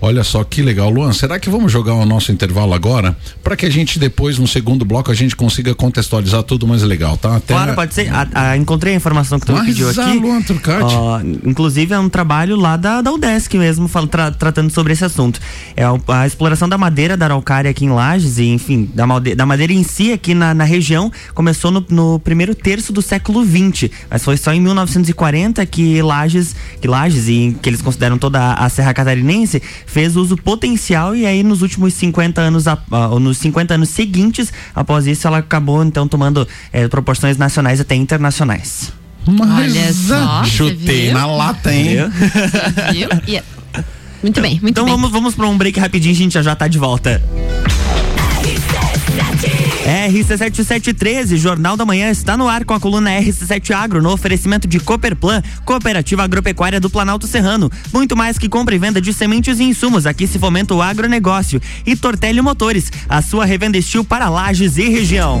Olha 0.00 0.22
só 0.22 0.44
que 0.44 0.62
legal, 0.62 0.90
Luan. 0.90 1.12
Será 1.12 1.38
que 1.38 1.48
vamos 1.48 1.72
jogar 1.72 1.94
o 1.94 2.04
nosso 2.04 2.30
intervalo 2.30 2.74
agora 2.74 3.16
para 3.42 3.56
que 3.56 3.64
a 3.64 3.70
gente 3.70 3.98
depois 3.98 4.38
no 4.38 4.46
segundo 4.46 4.84
bloco 4.84 5.10
a 5.10 5.14
gente 5.14 5.34
consiga 5.34 5.74
contextualizar 5.74 6.42
tudo 6.42 6.66
mais 6.66 6.82
legal, 6.82 7.16
tá? 7.16 7.36
Até 7.36 7.54
claro, 7.54 7.74
pode 7.74 7.94
ser. 7.94 8.12
A, 8.12 8.28
a, 8.34 8.56
encontrei 8.56 8.92
a 8.92 8.96
informação 8.96 9.40
que 9.40 9.46
tu 9.46 9.52
Mas 9.52 9.66
pediu 9.66 9.88
aqui. 9.88 10.18
Luan 10.18 10.42
Turcati. 10.42 10.94
Uh, 10.94 11.48
inclusive 11.48 11.94
é 11.94 11.98
um 11.98 12.08
trabalho 12.08 12.56
lá 12.56 12.76
da, 12.76 13.00
da 13.00 13.10
UDESC 13.12 13.56
mesmo, 13.56 13.88
fala, 13.88 14.06
tra, 14.06 14.30
tratando 14.30 14.70
sobre 14.70 14.92
esse 14.92 15.04
assunto. 15.04 15.40
É 15.74 15.84
a, 15.84 15.94
a, 16.08 16.26
exploração 16.26 16.68
da 16.68 16.76
madeira 16.76 17.16
da 17.16 17.26
araucária 17.26 17.70
aqui 17.70 17.86
em 17.86 17.90
Lages 17.90 18.38
e, 18.38 18.44
enfim, 18.44 18.88
da, 18.94 19.06
da 19.34 19.46
madeira 19.46 19.72
em 19.72 19.82
si 19.82 20.12
aqui 20.12 20.34
na, 20.34 20.52
na 20.52 20.64
região 20.64 21.10
começou 21.34 21.70
no, 21.70 21.84
no, 21.88 22.18
primeiro 22.20 22.54
terço 22.54 22.92
do 22.92 23.00
século 23.00 23.44
XX, 23.44 23.90
mas 24.10 24.22
foi 24.22 24.36
só 24.36 24.52
em 24.52 24.60
1940 24.60 25.64
que 25.66 26.02
Lages, 26.02 26.54
que 26.80 26.86
Lages 26.86 27.28
e 27.28 27.56
que 27.62 27.68
eles 27.68 27.80
consideram 27.80 28.18
toda 28.18 28.38
a, 28.38 28.66
a 28.66 28.68
Serra 28.68 28.92
Catarinense 28.92 29.62
fez 29.86 30.16
uso 30.16 30.36
potencial 30.36 31.14
e 31.16 31.24
aí 31.24 31.42
nos 31.42 31.62
últimos 31.62 31.94
50 31.94 32.40
anos, 32.40 32.64
nos 33.20 33.38
50 33.38 33.74
anos 33.74 33.88
seguintes, 33.88 34.52
após 34.74 35.06
isso, 35.06 35.26
ela 35.26 35.38
acabou 35.38 35.82
então 35.82 36.06
tomando 36.06 36.46
eh, 36.72 36.88
proporções 36.88 37.38
nacionais 37.38 37.80
até 37.80 37.94
internacionais. 37.94 38.92
Mas 39.26 39.74
Olha 39.74 39.92
só, 39.92 40.44
chutei 40.44 41.12
na 41.12 41.26
lata, 41.26 41.72
hein? 41.72 41.96
Viu? 42.92 43.08
Yeah. 43.26 43.46
Muito 44.22 44.40
bem, 44.40 44.52
muito 44.54 44.68
então 44.70 44.84
bem. 44.86 44.94
Então 44.94 44.96
vamos, 44.96 45.10
vamos 45.10 45.34
para 45.34 45.46
um 45.46 45.56
break 45.56 45.78
rapidinho, 45.78 46.12
a 46.12 46.16
gente 46.16 46.32
já 46.32 46.42
já 46.42 46.56
tá 46.56 46.66
de 46.66 46.78
volta. 46.78 47.22
RC7713, 49.86 51.36
Jornal 51.36 51.76
da 51.76 51.84
Manhã 51.84 52.10
está 52.10 52.36
no 52.36 52.48
ar 52.48 52.64
com 52.64 52.74
a 52.74 52.80
coluna 52.80 53.08
RC7 53.08 53.70
Agro 53.70 54.02
no 54.02 54.10
oferecimento 54.10 54.66
de 54.66 54.80
Cooperplan, 54.80 55.40
Cooperativa 55.64 56.24
Agropecuária 56.24 56.80
do 56.80 56.90
Planalto 56.90 57.28
Serrano. 57.28 57.70
Muito 57.92 58.16
mais 58.16 58.36
que 58.36 58.48
compra 58.48 58.74
e 58.74 58.78
venda 58.78 59.00
de 59.00 59.12
sementes 59.12 59.60
e 59.60 59.62
insumos, 59.62 60.04
aqui 60.04 60.26
se 60.26 60.40
fomenta 60.40 60.74
o 60.74 60.82
agronegócio. 60.82 61.62
E 61.86 61.94
Tortelli 61.94 62.40
Motores, 62.40 62.90
a 63.08 63.22
sua 63.22 63.44
revenda 63.44 63.78
estil 63.78 64.04
para 64.04 64.28
lajes 64.28 64.76
e 64.76 64.88
região. 64.88 65.40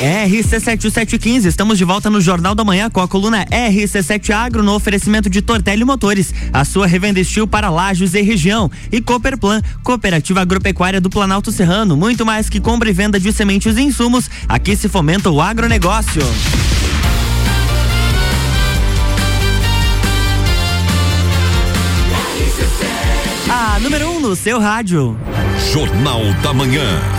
RC7715, 0.00 1.46
estamos 1.46 1.78
de 1.78 1.84
volta 1.84 2.08
no 2.08 2.20
Jornal 2.20 2.54
da 2.54 2.64
Manhã 2.64 2.88
com 2.88 3.00
a 3.00 3.08
coluna 3.08 3.44
RC7 3.46 4.30
Agro 4.30 4.62
no 4.62 4.74
oferecimento 4.74 5.28
de 5.28 5.42
Tortelli 5.42 5.84
Motores, 5.84 6.32
a 6.52 6.64
sua 6.64 6.86
revenda 6.86 7.20
estil 7.20 7.46
para 7.46 7.70
Lages 7.70 8.14
e 8.14 8.22
região. 8.22 8.70
E 8.90 9.00
Cooperplan, 9.00 9.60
Cooperativa 9.82 10.40
Agropecuária 10.40 11.00
do 11.00 11.10
Planalto 11.10 11.50
Serrano, 11.52 11.96
muito 11.96 12.24
mais 12.24 12.48
que 12.48 12.60
compra 12.60 12.88
e 12.88 12.92
venda 12.92 13.18
de 13.18 13.32
sementes 13.32 13.76
e 13.76 13.82
insumos, 13.82 14.30
aqui 14.48 14.76
se 14.76 14.88
fomenta 14.88 15.30
o 15.30 15.40
agronegócio. 15.40 16.22
A 23.50 23.80
número 23.80 24.10
1 24.10 24.16
um 24.16 24.20
no 24.20 24.36
seu 24.36 24.60
rádio. 24.60 25.16
Jornal 25.72 26.22
da 26.42 26.52
Manhã. 26.52 27.17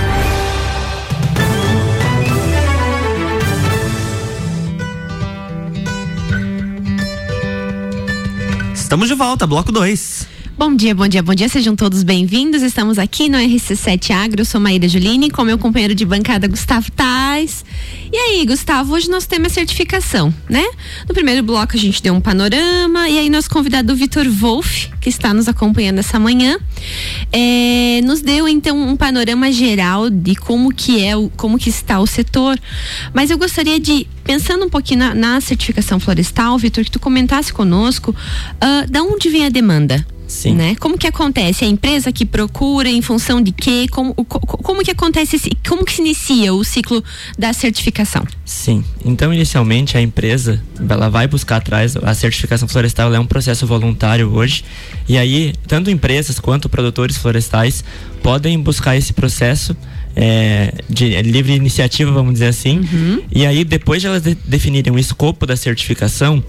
Estamos 8.90 9.08
de 9.08 9.14
volta, 9.14 9.46
bloco 9.46 9.72
2. 9.72 10.28
Bom 10.58 10.76
dia, 10.76 10.96
bom 10.96 11.08
dia, 11.08 11.22
bom 11.22 11.36
dia, 11.36 11.48
sejam 11.48 11.76
todos 11.76 12.02
bem-vindos. 12.02 12.64
Estamos 12.64 12.98
aqui 12.98 13.30
no 13.30 13.38
RC7 13.38 14.10
Agro, 14.10 14.42
eu 14.42 14.46
sou 14.46 14.60
Maíra 14.60 14.90
Julini, 14.90 15.30
com 15.30 15.44
meu 15.44 15.60
companheiro 15.60 15.94
de 15.94 16.04
bancada 16.04 16.48
Gustavo 16.48 16.92
Tais. 16.94 17.64
E 18.12 18.18
aí, 18.18 18.44
Gustavo, 18.44 18.96
hoje 18.96 19.08
nosso 19.08 19.30
tema 19.30 19.46
é 19.46 19.50
certificação, 19.50 20.34
né? 20.50 20.66
No 21.08 21.14
primeiro 21.14 21.44
bloco 21.44 21.76
a 21.76 21.80
gente 21.80 22.02
deu 22.02 22.12
um 22.12 22.20
panorama 22.20 23.08
e 23.08 23.20
aí 23.20 23.30
nosso 23.30 23.48
convidado 23.52 23.96
Vitor 23.96 24.28
Wolff, 24.28 24.90
que 25.00 25.10
está 25.10 25.32
nos 25.32 25.48
acompanhando 25.48 26.00
essa 26.00 26.20
manhã, 26.20 26.58
é, 27.32 28.02
nos 28.04 28.22
deu 28.22 28.50
então 28.50 28.82
um 28.82 28.98
panorama 28.98 29.52
geral 29.52 30.10
de 30.10 30.34
como 30.36 30.74
que 30.74 31.04
é, 31.04 31.12
como 31.38 31.60
que 31.60 31.70
está 31.70 32.00
o 32.00 32.08
setor. 32.08 32.60
Mas 33.14 33.30
eu 33.30 33.38
gostaria 33.38 33.80
de 33.80 34.08
pensando 34.24 34.66
um 34.66 34.70
pouquinho 34.70 35.02
na, 35.02 35.14
na 35.14 35.40
certificação 35.40 36.00
florestal, 36.00 36.58
Vitor, 36.58 36.84
que 36.84 36.92
tu 36.92 37.00
comentasse 37.00 37.54
conosco, 37.54 38.10
uh, 38.10 38.90
da 38.90 39.04
onde 39.04 39.30
vem 39.30 39.46
a 39.46 39.50
demanda? 39.50 40.04
Sim. 40.30 40.54
Né? 40.54 40.76
Como 40.76 40.96
que 40.96 41.08
acontece? 41.08 41.66
A 41.66 41.68
empresa 41.68 42.12
que 42.12 42.24
procura 42.24 42.88
em 42.88 43.02
função 43.02 43.42
de 43.42 43.52
quê? 43.52 43.88
Como, 43.90 44.14
como 44.14 44.84
que 44.84 44.92
acontece, 44.92 45.40
como 45.68 45.84
que 45.84 45.92
se 45.92 46.02
inicia 46.02 46.54
o 46.54 46.64
ciclo 46.64 47.04
da 47.38 47.52
certificação? 47.52 48.24
Sim. 48.46 48.84
Então, 49.04 49.34
inicialmente, 49.34 49.98
a 49.98 50.02
empresa, 50.02 50.62
ela 50.88 51.10
vai 51.10 51.28
buscar 51.28 51.58
atrás, 51.58 51.98
a 51.98 52.14
certificação 52.14 52.68
florestal 52.68 53.12
é 53.12 53.20
um 53.20 53.26
processo 53.26 53.66
voluntário 53.66 54.32
hoje, 54.32 54.64
e 55.08 55.18
aí, 55.18 55.56
tanto 55.68 55.90
empresas 55.90 56.40
quanto 56.40 56.70
produtores 56.70 57.18
florestais 57.18 57.84
podem 58.22 58.60
buscar 58.60 58.96
esse 58.96 59.14
processo 59.14 59.76
é, 60.16 60.76
de 60.88 61.22
livre 61.24 61.56
iniciativa, 61.56 62.12
vamos 62.12 62.34
dizer 62.34 62.48
assim, 62.48 62.82
uhum. 62.82 63.24
e 63.32 63.48
aí, 63.48 63.64
depois 63.64 64.00
de 64.00 64.08
elas 64.08 64.22
de, 64.22 64.36
definirem 64.46 64.94
o 64.94 65.00
escopo 65.00 65.48
da 65.48 65.58
certificação, 65.58 66.44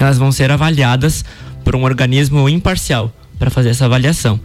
elas 0.00 0.18
vão 0.18 0.32
ser 0.32 0.50
avaliadas 0.50 1.24
por 1.64 1.74
um 1.74 1.84
organismo 1.84 2.48
imparcial 2.48 3.12
para 3.38 3.50
fazer 3.50 3.70
essa 3.70 3.86
avaliação. 3.86 4.38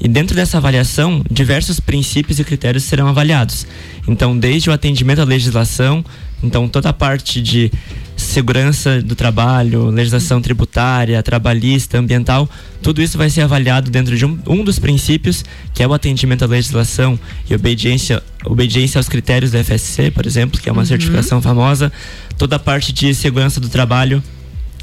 E 0.00 0.08
dentro 0.08 0.34
dessa 0.34 0.56
avaliação, 0.56 1.22
diversos 1.30 1.78
princípios 1.78 2.40
e 2.40 2.44
critérios 2.44 2.82
serão 2.82 3.06
avaliados. 3.06 3.64
Então, 4.08 4.36
desde 4.36 4.68
o 4.68 4.72
atendimento 4.72 5.20
à 5.20 5.24
legislação, 5.24 6.04
então 6.42 6.66
toda 6.68 6.88
a 6.88 6.92
parte 6.92 7.40
de 7.40 7.70
segurança 8.16 9.00
do 9.00 9.14
trabalho, 9.14 9.90
legislação 9.90 10.42
tributária, 10.42 11.22
trabalhista, 11.22 11.98
ambiental, 11.98 12.50
tudo 12.82 13.00
isso 13.00 13.16
vai 13.16 13.30
ser 13.30 13.42
avaliado 13.42 13.90
dentro 13.90 14.16
de 14.16 14.26
um, 14.26 14.38
um 14.48 14.64
dos 14.64 14.78
princípios, 14.78 15.44
que 15.72 15.82
é 15.82 15.86
o 15.86 15.94
atendimento 15.94 16.44
à 16.44 16.48
legislação 16.48 17.18
e 17.48 17.54
obediência, 17.54 18.20
obediência 18.44 18.98
aos 18.98 19.08
critérios 19.08 19.52
da 19.52 19.62
FSC, 19.62 20.10
por 20.10 20.26
exemplo, 20.26 20.60
que 20.60 20.68
é 20.68 20.72
uma 20.72 20.82
uhum. 20.82 20.86
certificação 20.86 21.40
famosa, 21.40 21.92
toda 22.36 22.56
a 22.56 22.58
parte 22.58 22.92
de 22.92 23.14
segurança 23.14 23.60
do 23.60 23.68
trabalho, 23.68 24.22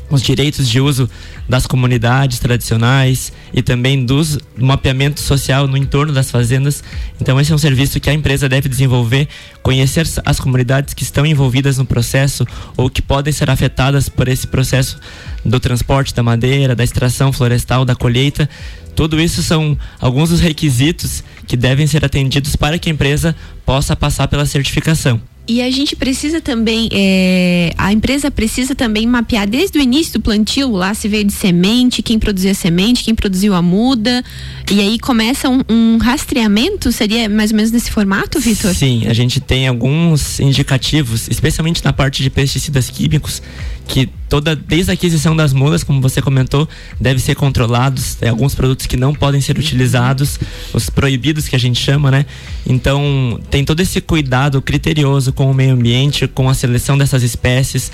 os 0.09 0.21
direitos 0.21 0.67
de 0.67 0.79
uso 0.79 1.09
das 1.47 1.65
comunidades 1.65 2.39
tradicionais 2.39 3.31
e 3.53 3.61
também 3.61 4.03
do 4.05 4.21
mapeamento 4.57 5.21
social 5.21 5.67
no 5.67 5.77
entorno 5.77 6.13
das 6.13 6.31
fazendas. 6.31 6.83
Então 7.19 7.39
esse 7.39 7.51
é 7.51 7.55
um 7.55 7.59
serviço 7.59 7.99
que 7.99 8.09
a 8.09 8.13
empresa 8.13 8.49
deve 8.49 8.67
desenvolver, 8.67 9.27
conhecer 9.61 10.07
as 10.25 10.39
comunidades 10.39 10.93
que 10.93 11.03
estão 11.03 11.25
envolvidas 11.25 11.77
no 11.77 11.85
processo 11.85 12.45
ou 12.75 12.89
que 12.89 13.01
podem 13.01 13.33
ser 13.33 13.49
afetadas 13.49 14.09
por 14.09 14.27
esse 14.27 14.47
processo 14.47 14.99
do 15.43 15.59
transporte 15.59 16.13
da 16.13 16.23
madeira, 16.23 16.75
da 16.75 16.83
extração 16.83 17.31
florestal, 17.31 17.85
da 17.85 17.95
colheita. 17.95 18.49
Tudo 18.95 19.19
isso 19.19 19.41
são 19.41 19.77
alguns 19.99 20.29
dos 20.29 20.41
requisitos 20.41 21.23
que 21.47 21.55
devem 21.55 21.87
ser 21.87 22.03
atendidos 22.03 22.55
para 22.55 22.77
que 22.77 22.89
a 22.89 22.91
empresa 22.91 23.35
possa 23.65 23.95
passar 23.95 24.27
pela 24.27 24.45
certificação. 24.45 25.21
E 25.49 25.63
a 25.63 25.71
gente 25.71 25.95
precisa 25.95 26.39
também, 26.39 26.87
é, 26.91 27.73
a 27.75 27.91
empresa 27.91 28.29
precisa 28.29 28.75
também 28.75 29.07
mapear 29.07 29.49
desde 29.49 29.79
o 29.79 29.81
início 29.81 30.13
do 30.13 30.21
plantio, 30.21 30.69
lá 30.71 30.93
se 30.93 31.07
veio 31.07 31.23
de 31.23 31.33
semente, 31.33 32.03
quem 32.03 32.19
produziu 32.19 32.51
a 32.51 32.53
semente, 32.53 33.03
quem 33.03 33.15
produziu 33.15 33.55
a 33.55 33.61
muda, 33.61 34.23
e 34.71 34.79
aí 34.79 34.99
começa 34.99 35.49
um, 35.49 35.63
um 35.67 35.97
rastreamento, 35.97 36.91
seria 36.91 37.27
mais 37.27 37.49
ou 37.49 37.57
menos 37.57 37.71
nesse 37.71 37.89
formato, 37.89 38.39
Vitor? 38.39 38.75
Sim, 38.75 39.07
a 39.07 39.13
gente 39.13 39.39
tem 39.39 39.67
alguns 39.67 40.39
indicativos, 40.39 41.27
especialmente 41.27 41.83
na 41.83 41.91
parte 41.91 42.21
de 42.21 42.29
pesticidas 42.29 42.91
químicos, 42.91 43.41
que 43.87 44.07
toda 44.29 44.55
desde 44.55 44.91
a 44.91 44.93
aquisição 44.93 45.36
das 45.36 45.51
mudas, 45.51 45.83
como 45.83 46.00
você 46.00 46.21
comentou, 46.21 46.69
deve 47.00 47.19
ser 47.19 47.36
controlados. 47.36 48.15
Tem 48.15 48.29
alguns 48.29 48.53
produtos 48.53 48.86
que 48.86 48.95
não 48.95 49.13
podem 49.13 49.41
ser 49.41 49.57
utilizados, 49.57 50.39
os 50.71 50.89
proibidos 50.89 51.50
que 51.50 51.55
a 51.55 51.59
gente 51.59 51.81
chama, 51.81 52.12
né? 52.12 52.25
Então 52.65 53.39
tem 53.50 53.65
todo 53.65 53.79
esse 53.79 54.00
cuidado 54.00 54.62
criterioso 54.62 55.33
com 55.33 55.50
o 55.50 55.53
meio 55.53 55.74
ambiente, 55.74 56.27
com 56.27 56.48
a 56.48 56.53
seleção 56.53 56.98
dessas 56.98 57.24
espécies 57.24 57.91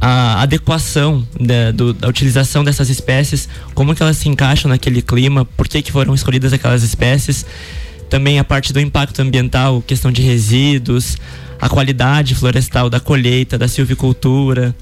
a 0.00 0.42
adequação 0.42 1.26
da, 1.40 1.70
do, 1.70 1.92
da, 1.92 2.08
utilização 2.08 2.64
dessas 2.64 2.90
espécies, 2.90 3.48
como 3.74 3.94
que 3.94 4.02
elas 4.02 4.16
se 4.16 4.28
encaixam 4.28 4.68
naquele 4.68 5.00
clima, 5.00 5.44
por 5.44 5.68
que, 5.68 5.80
que 5.80 5.92
foram 5.92 6.14
escolhidas 6.14 6.52
aquelas 6.52 6.82
espécies, 6.82 7.46
também 8.10 8.38
a 8.38 8.44
parte 8.44 8.72
do 8.72 8.80
impacto 8.80 9.22
ambiental, 9.22 9.82
questão 9.82 10.12
de 10.12 10.20
resíduos, 10.20 11.16
a 11.60 11.68
qualidade 11.68 12.34
florestal 12.34 12.90
da 12.90 13.00
colheita, 13.00 13.56
da 13.56 13.68
silvicultura, 13.68 14.74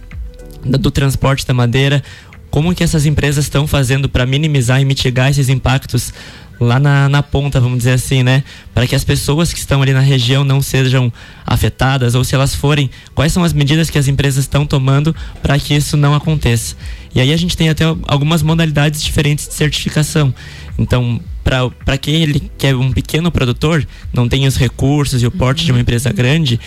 do 0.64 0.90
transporte 0.90 1.46
da 1.46 1.54
madeira, 1.54 2.02
como 2.50 2.74
que 2.74 2.84
essas 2.84 3.06
empresas 3.06 3.46
estão 3.46 3.66
fazendo 3.66 4.08
para 4.08 4.26
minimizar 4.26 4.80
e 4.80 4.84
mitigar 4.84 5.30
esses 5.30 5.48
impactos 5.48 6.12
lá 6.60 6.78
na, 6.78 7.08
na 7.08 7.22
ponta, 7.22 7.60
vamos 7.60 7.78
dizer 7.78 7.92
assim, 7.92 8.22
né? 8.22 8.44
Para 8.74 8.86
que 8.86 8.94
as 8.94 9.04
pessoas 9.04 9.52
que 9.52 9.58
estão 9.58 9.82
ali 9.82 9.92
na 9.92 10.00
região 10.00 10.44
não 10.44 10.62
sejam 10.62 11.12
afetadas, 11.46 12.14
ou 12.14 12.22
se 12.22 12.34
elas 12.34 12.54
forem, 12.54 12.90
quais 13.14 13.32
são 13.32 13.42
as 13.42 13.52
medidas 13.52 13.90
que 13.90 13.98
as 13.98 14.06
empresas 14.06 14.44
estão 14.44 14.64
tomando 14.64 15.14
para 15.42 15.58
que 15.58 15.74
isso 15.74 15.96
não 15.96 16.14
aconteça. 16.14 16.76
E 17.14 17.20
aí 17.20 17.32
a 17.32 17.36
gente 17.36 17.56
tem 17.56 17.68
até 17.68 17.84
algumas 18.06 18.42
modalidades 18.42 19.02
diferentes 19.02 19.48
de 19.48 19.54
certificação. 19.54 20.32
Então, 20.78 21.20
para 21.44 21.98
quem 21.98 22.22
ele 22.22 22.50
que 22.56 22.66
é 22.66 22.74
um 22.74 22.92
pequeno 22.92 23.30
produtor, 23.30 23.86
não 24.12 24.28
tem 24.28 24.46
os 24.46 24.56
recursos 24.56 25.22
e 25.22 25.26
o 25.26 25.30
porte 25.30 25.60
uhum. 25.60 25.66
de 25.66 25.72
uma 25.72 25.76
uhum. 25.76 25.82
empresa 25.82 26.12
grande, 26.12 26.60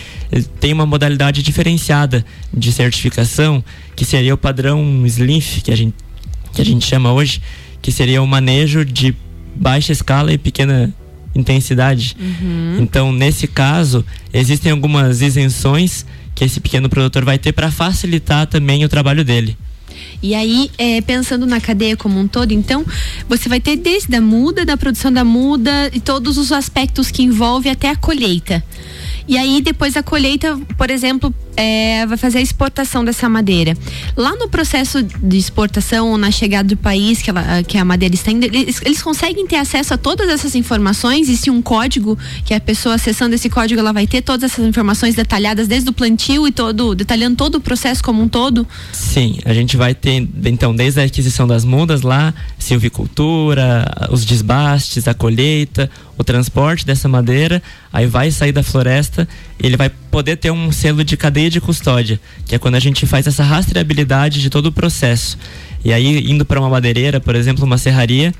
tem 0.60 0.72
uma 0.72 0.86
modalidade 0.86 1.42
diferenciada 1.42 2.24
de 2.52 2.72
certificação, 2.72 3.64
que 3.94 4.04
seria 4.04 4.34
o 4.34 4.38
padrão 4.38 5.04
SLINF, 5.06 5.62
que 5.62 5.72
a 5.72 5.76
gente, 5.76 5.94
que 6.52 6.60
a 6.60 6.64
gente 6.64 6.86
chama 6.86 7.12
hoje, 7.12 7.40
que 7.80 7.90
seria 7.90 8.22
o 8.22 8.26
manejo 8.26 8.84
de 8.84 9.14
baixa 9.54 9.92
escala 9.92 10.32
e 10.32 10.38
pequena 10.38 10.92
intensidade. 11.34 12.16
Uhum. 12.18 12.78
Então, 12.80 13.12
nesse 13.12 13.46
caso, 13.46 14.04
existem 14.32 14.72
algumas 14.72 15.22
isenções 15.22 16.04
que 16.34 16.44
esse 16.44 16.60
pequeno 16.60 16.88
produtor 16.88 17.24
vai 17.24 17.38
ter 17.38 17.52
para 17.52 17.70
facilitar 17.70 18.46
também 18.46 18.84
o 18.84 18.88
trabalho 18.88 19.24
dele. 19.24 19.56
E 20.22 20.34
aí, 20.34 20.70
é, 20.78 21.00
pensando 21.00 21.46
na 21.46 21.60
cadeia 21.60 21.96
como 21.96 22.18
um 22.18 22.28
todo, 22.28 22.52
então, 22.52 22.84
você 23.28 23.48
vai 23.48 23.60
ter 23.60 23.76
desde 23.76 24.14
a 24.14 24.20
muda, 24.20 24.64
da 24.64 24.76
produção 24.76 25.12
da 25.12 25.24
muda 25.24 25.90
e 25.92 26.00
todos 26.00 26.38
os 26.38 26.52
aspectos 26.52 27.10
que 27.10 27.22
envolve 27.22 27.68
até 27.68 27.90
a 27.90 27.96
colheita. 27.96 28.62
E 29.28 29.36
aí, 29.36 29.60
depois 29.60 29.96
a 29.96 30.02
colheita, 30.02 30.58
por 30.78 30.90
exemplo, 30.90 31.34
é, 31.56 32.06
vai 32.06 32.16
fazer 32.16 32.38
a 32.38 32.40
exportação 32.40 33.04
dessa 33.04 33.28
madeira. 33.28 33.76
Lá 34.16 34.34
no 34.36 34.48
processo 34.48 35.02
de 35.02 35.36
exportação 35.36 36.10
ou 36.10 36.18
na 36.18 36.30
chegada 36.30 36.68
do 36.68 36.76
país 36.76 37.22
que, 37.22 37.30
ela, 37.30 37.62
que 37.62 37.78
a 37.78 37.84
madeira 37.84 38.14
está 38.14 38.30
indo, 38.30 38.44
eles, 38.44 38.80
eles 38.84 39.02
conseguem 39.02 39.46
ter 39.46 39.56
acesso 39.56 39.94
a 39.94 39.96
todas 39.98 40.28
essas 40.28 40.54
informações? 40.54 41.28
Existe 41.28 41.50
um 41.50 41.62
código 41.62 42.18
que 42.44 42.54
a 42.54 42.60
pessoa 42.60 42.94
acessando 42.94 43.34
esse 43.34 43.48
código 43.48 43.80
ela 43.80 43.92
vai 43.92 44.06
ter 44.06 44.22
todas 44.22 44.52
essas 44.52 44.64
informações 44.64 45.14
detalhadas 45.14 45.66
desde 45.66 45.88
o 45.90 45.92
plantio 45.92 46.46
e 46.46 46.52
todo, 46.52 46.94
detalhando 46.94 47.36
todo 47.36 47.56
o 47.56 47.60
processo 47.60 48.02
como 48.02 48.22
um 48.22 48.28
todo? 48.28 48.66
Sim, 48.92 49.38
a 49.44 49.54
gente 49.54 49.76
vai 49.76 49.94
ter, 49.94 50.28
então, 50.44 50.74
desde 50.74 51.00
a 51.00 51.04
aquisição 51.04 51.46
das 51.46 51.64
mudas 51.64 52.02
lá, 52.02 52.34
silvicultura, 52.58 53.84
os 54.10 54.24
desbastes, 54.24 55.08
a 55.08 55.14
colheita, 55.14 55.90
o 56.18 56.24
transporte 56.24 56.86
dessa 56.86 57.08
madeira, 57.08 57.62
aí 57.92 58.06
vai 58.06 58.30
sair 58.30 58.52
da 58.52 58.62
floresta, 58.62 59.28
ele 59.58 59.76
vai 59.76 59.88
poder 59.88 60.36
ter 60.36 60.50
um 60.50 60.72
selo 60.72 61.04
de 61.04 61.16
cadeia 61.16 61.45
de 61.50 61.60
custódia, 61.60 62.20
que 62.46 62.54
é 62.54 62.58
quando 62.58 62.74
a 62.74 62.80
gente 62.80 63.06
faz 63.06 63.26
essa 63.26 63.42
rastreabilidade 63.42 64.40
de 64.40 64.50
todo 64.50 64.66
o 64.66 64.72
processo. 64.72 65.38
E 65.84 65.92
aí, 65.92 66.30
indo 66.30 66.44
para 66.44 66.60
uma 66.60 66.68
madeireira, 66.68 67.20
por 67.20 67.34
exemplo, 67.34 67.64
uma 67.64 67.78
serraria, 67.78 68.32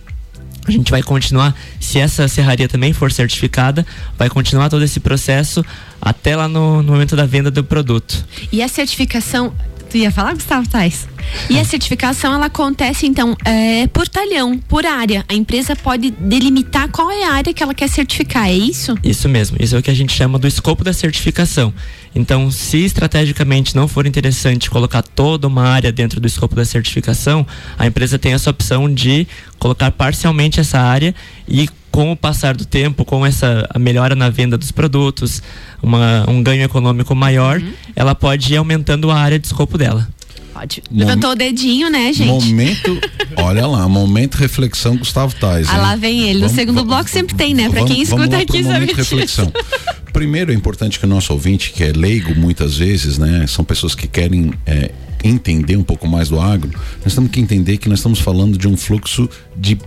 a 0.66 0.71
gente 0.71 0.90
vai 0.90 1.03
continuar, 1.03 1.55
se 1.79 1.99
essa 1.99 2.27
serraria 2.27 2.69
também 2.69 2.92
for 2.92 3.12
certificada, 3.12 3.87
vai 4.19 4.29
continuar 4.29 4.69
todo 4.69 4.83
esse 4.83 4.99
processo 4.99 5.64
até 6.01 6.35
lá 6.35 6.49
no, 6.49 6.83
no 6.83 6.92
momento 6.92 7.14
da 7.14 7.25
venda 7.25 7.51
do 7.51 7.62
produto. 7.62 8.25
E 8.51 8.62
a 8.62 8.69
certificação 8.69 9.55
Tu 9.90 9.99
ia 9.99 10.11
falar, 10.11 10.35
Gustavo 10.35 10.68
Tais? 10.68 11.09
E 11.49 11.59
a 11.59 11.64
certificação, 11.64 12.35
ela 12.35 12.46
acontece, 12.46 13.07
então, 13.07 13.37
é, 13.44 13.87
por 13.88 14.09
talhão, 14.09 14.59
por 14.59 14.85
área. 14.85 15.25
A 15.29 15.35
empresa 15.35 15.77
pode 15.77 16.11
delimitar 16.11 16.88
qual 16.88 17.11
é 17.11 17.25
a 17.25 17.33
área 17.33 17.53
que 17.53 17.62
ela 17.62 17.75
quer 17.75 17.88
certificar, 17.88 18.49
é 18.49 18.55
isso? 18.55 18.96
Isso 19.03 19.29
mesmo. 19.29 19.57
Isso 19.61 19.77
é 19.77 19.79
o 19.79 19.83
que 19.83 19.90
a 19.90 19.94
gente 19.94 20.12
chama 20.12 20.38
do 20.38 20.46
escopo 20.46 20.83
da 20.83 20.92
certificação. 20.92 21.72
Então, 22.14 22.51
se 22.51 22.85
estrategicamente 22.85 23.77
não 23.77 23.87
for 23.87 24.07
interessante 24.07 24.70
colocar 24.70 25.03
toda 25.03 25.46
uma 25.46 25.68
área 25.68 25.92
dentro 25.92 26.20
do 26.20 26.27
escopo 26.27 26.55
da 26.55 26.64
certificação, 26.64 27.46
a 27.79 27.87
empresa 27.87 28.18
tem 28.18 28.33
essa 28.33 28.51
opção 28.51 28.92
de 28.92 29.27
colocar 29.59 29.90
parcialmente 29.90 30.59
essa 30.59 30.79
área 30.81 31.14
e 31.49 31.68
com 31.96 32.12
o 32.12 32.16
passar 32.16 32.54
do 32.54 32.66
tempo, 32.66 33.06
com 33.06 33.24
essa 33.24 33.66
melhora 33.80 34.14
na 34.14 34.28
venda 34.28 34.59
dos 34.59 34.70
produtos, 34.70 35.42
uma, 35.82 36.28
um 36.28 36.42
ganho 36.42 36.62
econômico 36.62 37.14
maior, 37.14 37.59
uhum. 37.59 37.72
ela 37.96 38.14
pode 38.14 38.52
ir 38.52 38.59
aumentando 38.59 39.11
a 39.11 39.16
área 39.18 39.38
de 39.38 39.46
escopo 39.46 39.78
dela. 39.78 40.06
Pode. 40.52 40.82
Levantou 40.90 41.30
o 41.30 41.35
dedinho, 41.35 41.88
né, 41.88 42.12
gente? 42.12 42.48
Momento, 42.48 43.00
olha 43.38 43.66
lá, 43.66 43.88
momento 43.88 44.35
reflexão 44.35 44.98
Gustavo 44.98 45.35
Tais. 45.37 45.70
Ah, 45.70 45.78
lá 45.78 45.96
vem 45.96 46.24
ele. 46.24 46.40
Vamos, 46.40 46.52
no 46.52 46.54
segundo 46.59 46.85
bloco 46.85 47.09
sempre 47.09 47.35
tem, 47.35 47.54
né? 47.54 47.70
Pra 47.70 47.82
quem 47.87 48.02
escuta 48.02 48.37
aqui 48.37 48.62
sabe 48.62 48.85
disso. 48.85 48.98
reflexão. 48.98 49.50
Primeiro 50.12 50.52
é 50.52 50.54
importante 50.54 50.98
que 50.98 51.06
o 51.06 51.09
nosso 51.09 51.32
ouvinte, 51.32 51.72
que 51.72 51.82
é 51.82 51.92
leigo 51.92 52.35
muitas 52.35 52.76
vezes, 52.76 53.16
né? 53.16 53.46
São 53.46 53.64
pessoas 53.64 53.94
que 53.94 54.06
querem 54.06 54.52
é, 54.66 54.90
entender 55.24 55.78
um 55.78 55.82
pouco 55.82 56.06
mais 56.06 56.28
do 56.28 56.38
agro. 56.38 56.70
Nós 57.02 57.14
temos 57.14 57.30
que 57.30 57.40
entender 57.40 57.78
que 57.78 57.88
nós 57.88 58.00
estamos 58.00 58.18
falando 58.18 58.59
de 58.59 58.68
um 58.68 58.76
fluxo 58.76 59.30
de 59.56 59.78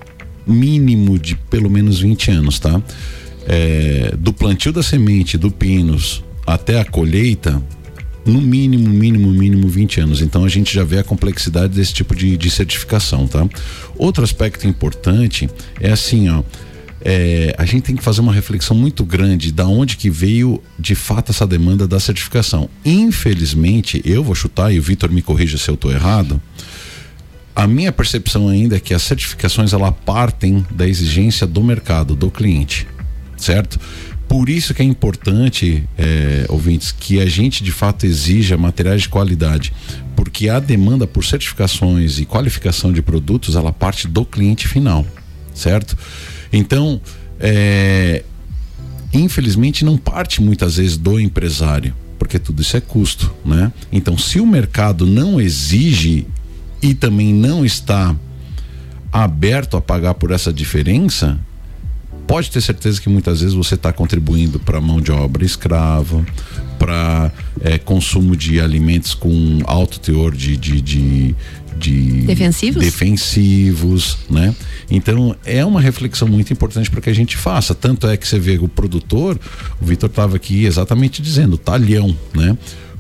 mínimo 0.50 1.18
de 1.18 1.36
pelo 1.36 1.70
menos 1.70 2.00
20 2.00 2.32
anos, 2.32 2.60
tá? 2.60 2.82
É, 3.48 4.14
do 4.18 4.34
plantio 4.34 4.72
da 4.72 4.84
semente 4.84 5.38
do 5.38 5.50
pinos 5.50 6.24
até 6.46 6.80
a 6.80 6.86
colheita, 6.86 7.62
no 8.26 8.42
mínimo, 8.42 8.90
mínimo, 8.90 9.30
mínimo 9.32 9.68
20 9.68 10.02
anos. 10.02 10.22
Então 10.22 10.44
a 10.44 10.50
gente 10.50 10.74
já 10.74 10.84
vê 10.84 11.00
a 11.00 11.04
complexidade 11.04 11.74
desse 11.74 11.94
tipo 11.94 12.16
de, 12.16 12.38
de 12.38 12.50
certificação, 12.50 13.28
tá? 13.28 13.48
Outro 13.98 14.24
aspecto 14.24 14.68
importante 14.68 15.50
é 15.80 15.92
assim, 15.92 16.30
ó. 16.30 16.44
É, 17.02 17.56
a 17.58 17.64
gente 17.66 17.84
tem 17.84 17.96
que 17.96 18.04
fazer 18.04 18.20
uma 18.20 18.34
reflexão 18.34 18.76
muito 18.76 19.06
grande 19.06 19.54
da 19.54 19.66
onde 19.66 19.96
que 19.96 20.10
veio 20.10 20.62
de 20.78 20.96
fato 20.96 21.32
essa 21.32 21.48
demanda 21.48 21.88
da 21.88 21.98
certificação. 22.00 22.70
Infelizmente, 22.84 24.02
eu 24.04 24.22
vou 24.22 24.36
chutar 24.36 24.74
e 24.74 24.80
o 24.80 24.82
Vitor 24.82 25.10
me 25.10 25.22
corrija 25.22 25.58
se 25.58 25.70
eu 25.70 25.76
estou 25.76 25.92
errado. 25.92 26.42
A 27.60 27.68
minha 27.68 27.92
percepção 27.92 28.48
ainda 28.48 28.78
é 28.78 28.80
que 28.80 28.94
as 28.94 29.04
certificações 29.04 29.74
ela 29.74 29.92
partem 29.92 30.66
da 30.72 30.88
exigência 30.88 31.46
do 31.46 31.62
mercado, 31.62 32.16
do 32.16 32.32
cliente, 32.32 32.88
certo? 33.36 33.78
Por 34.30 34.48
isso 34.48 34.74
que 34.74 34.82
é 34.82 34.86
importante, 34.86 35.84
é, 35.98 36.46
ouvintes, 36.48 36.94
que 36.94 37.20
a 37.20 37.26
gente 37.26 37.62
de 37.62 37.74
fato 37.74 38.06
exija 38.06 38.56
materiais 38.56 39.02
de 39.02 39.10
qualidade, 39.10 39.74
porque 40.16 40.48
a 40.48 40.58
demanda 40.58 41.06
por 41.06 41.26
certificações 41.26 42.18
e 42.18 42.24
qualificação 42.24 42.94
de 42.94 43.02
produtos, 43.02 43.58
ela 43.58 43.74
parte 43.74 44.08
do 44.08 44.24
cliente 44.24 44.66
final, 44.66 45.06
certo? 45.54 45.98
Então, 46.54 47.02
é, 47.42 48.24
infelizmente 49.14 49.84
não 49.84 49.98
parte 49.98 50.42
muitas 50.42 50.78
vezes 50.78 50.96
do 50.96 51.20
empresário, 51.20 51.94
porque 52.18 52.40
tudo 52.40 52.62
isso 52.62 52.78
é 52.78 52.80
custo, 52.80 53.30
né? 53.44 53.70
Então, 53.92 54.18
se 54.18 54.40
o 54.40 54.48
mercado 54.48 55.06
não 55.06 55.42
exige 55.42 56.26
e 56.82 56.94
também 56.94 57.34
não 57.34 57.66
está 57.66 58.16
aberto 59.12 59.76
a 59.76 59.82
pagar 59.82 60.14
por 60.14 60.32
essa 60.32 60.54
diferença, 60.54 61.38
pode 62.28 62.52
ter 62.52 62.62
certeza 62.62 63.02
que 63.02 63.10
muitas 63.10 63.42
vezes 63.42 63.56
você 63.56 63.76
está 63.76 63.92
contribuindo 63.92 64.60
para 64.60 64.80
mão 64.80 65.02
de 65.02 65.12
obra 65.12 65.44
escrava, 65.44 66.24
para 66.78 67.32
é, 67.62 67.78
consumo 67.78 68.36
de 68.36 68.62
alimentos 68.62 69.14
com 69.14 69.60
alto 69.66 70.00
teor 70.00 70.36
de, 70.36 70.56
de, 70.56 70.80
de, 70.80 71.36
de 71.76 72.22
defensivos? 72.22 72.84
defensivos, 72.84 74.18
né? 74.30 74.56
Então 74.90 75.36
é 75.44 75.66
uma 75.66 75.82
reflexão 75.82 76.28
muito 76.28 76.54
importante 76.54 76.90
para 76.90 77.02
que 77.02 77.10
a 77.10 77.14
gente 77.14 77.36
faça. 77.36 77.76
Tanto 77.76 78.08
é 78.08 78.16
que 78.16 78.28
você 78.28 78.40
vê 78.40 78.58
o 78.58 78.68
produtor, 78.68 79.38
o 79.82 79.86
Vitor 79.86 80.10
estava 80.10 80.36
aqui 80.36 80.66
exatamente 80.66 81.22
dizendo, 81.22 81.58
talhão, 81.58 82.16
né? 82.34 82.58